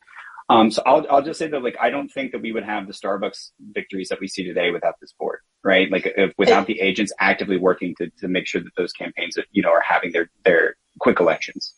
[0.48, 2.86] Um, so I'll, I'll just say that like I don't think that we would have
[2.86, 5.90] the Starbucks victories that we see today without this board, right?
[5.90, 9.62] Like if, without the agents actively working to, to make sure that those campaigns, you
[9.62, 11.74] know, are having their their quick elections.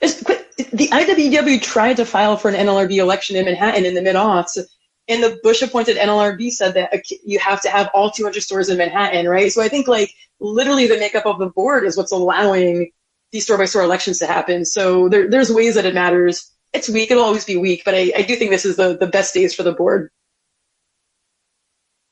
[0.00, 4.58] The IWW tried to file for an NLRB election in Manhattan in the mid aughts,
[5.06, 8.68] and the Bush appointed NLRB said that uh, you have to have all 200 stores
[8.68, 9.52] in Manhattan, right?
[9.52, 12.90] So I think like literally the makeup of the board is what's allowing
[13.32, 14.64] these store by store elections to happen.
[14.64, 17.10] So there, there's ways that it matters it's weak.
[17.10, 19.54] It'll always be weak, but I, I do think this is the, the best days
[19.54, 20.10] for the board.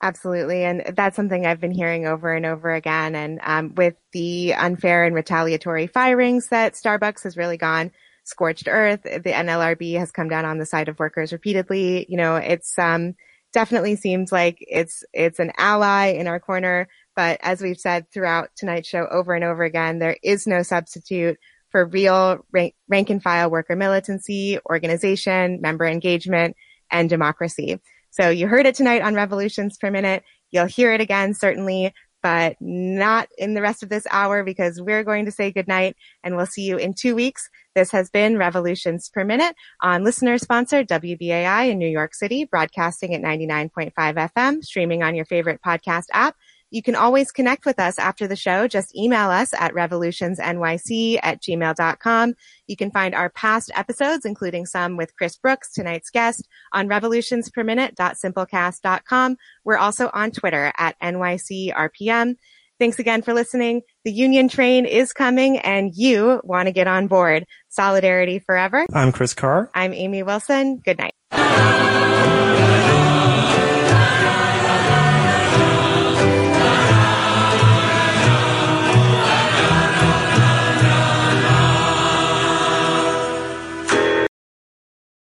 [0.06, 0.62] Absolutely.
[0.64, 3.16] And that's something I've been hearing over and over again.
[3.16, 7.90] And um, with the unfair and retaliatory firings that Starbucks has really gone
[8.22, 12.06] scorched earth, the NLRB has come down on the side of workers repeatedly.
[12.08, 13.16] You know, it's um,
[13.52, 16.86] definitely seems like it's it's an ally in our corner.
[17.16, 21.36] But as we've said throughout tonight's show over and over again, there is no substitute
[21.70, 26.54] for real rank, rank and file worker militancy, organization, member engagement,
[26.92, 27.80] and democracy.
[28.18, 30.24] So you heard it tonight on Revolutions Per Minute.
[30.50, 31.92] You'll hear it again, certainly,
[32.22, 36.34] but not in the rest of this hour because we're going to say goodnight and
[36.34, 37.50] we'll see you in two weeks.
[37.74, 43.14] This has been Revolutions Per Minute on listener sponsored WBAI in New York City, broadcasting
[43.14, 46.36] at 99.5 FM, streaming on your favorite podcast app
[46.70, 48.68] you can always connect with us after the show.
[48.68, 52.34] Just email us at revolutionsnyc at gmail.com.
[52.66, 59.36] You can find our past episodes, including some with Chris Brooks, tonight's guest, on revolutionsperminute.simplecast.com.
[59.64, 62.34] We're also on Twitter at NYCRPM.
[62.78, 63.80] Thanks again for listening.
[64.04, 67.46] The Union train is coming and you want to get on board.
[67.68, 68.84] Solidarity forever.
[68.92, 69.70] I'm Chris Carr.
[69.74, 70.82] I'm Amy Wilson.
[70.84, 71.14] Good night.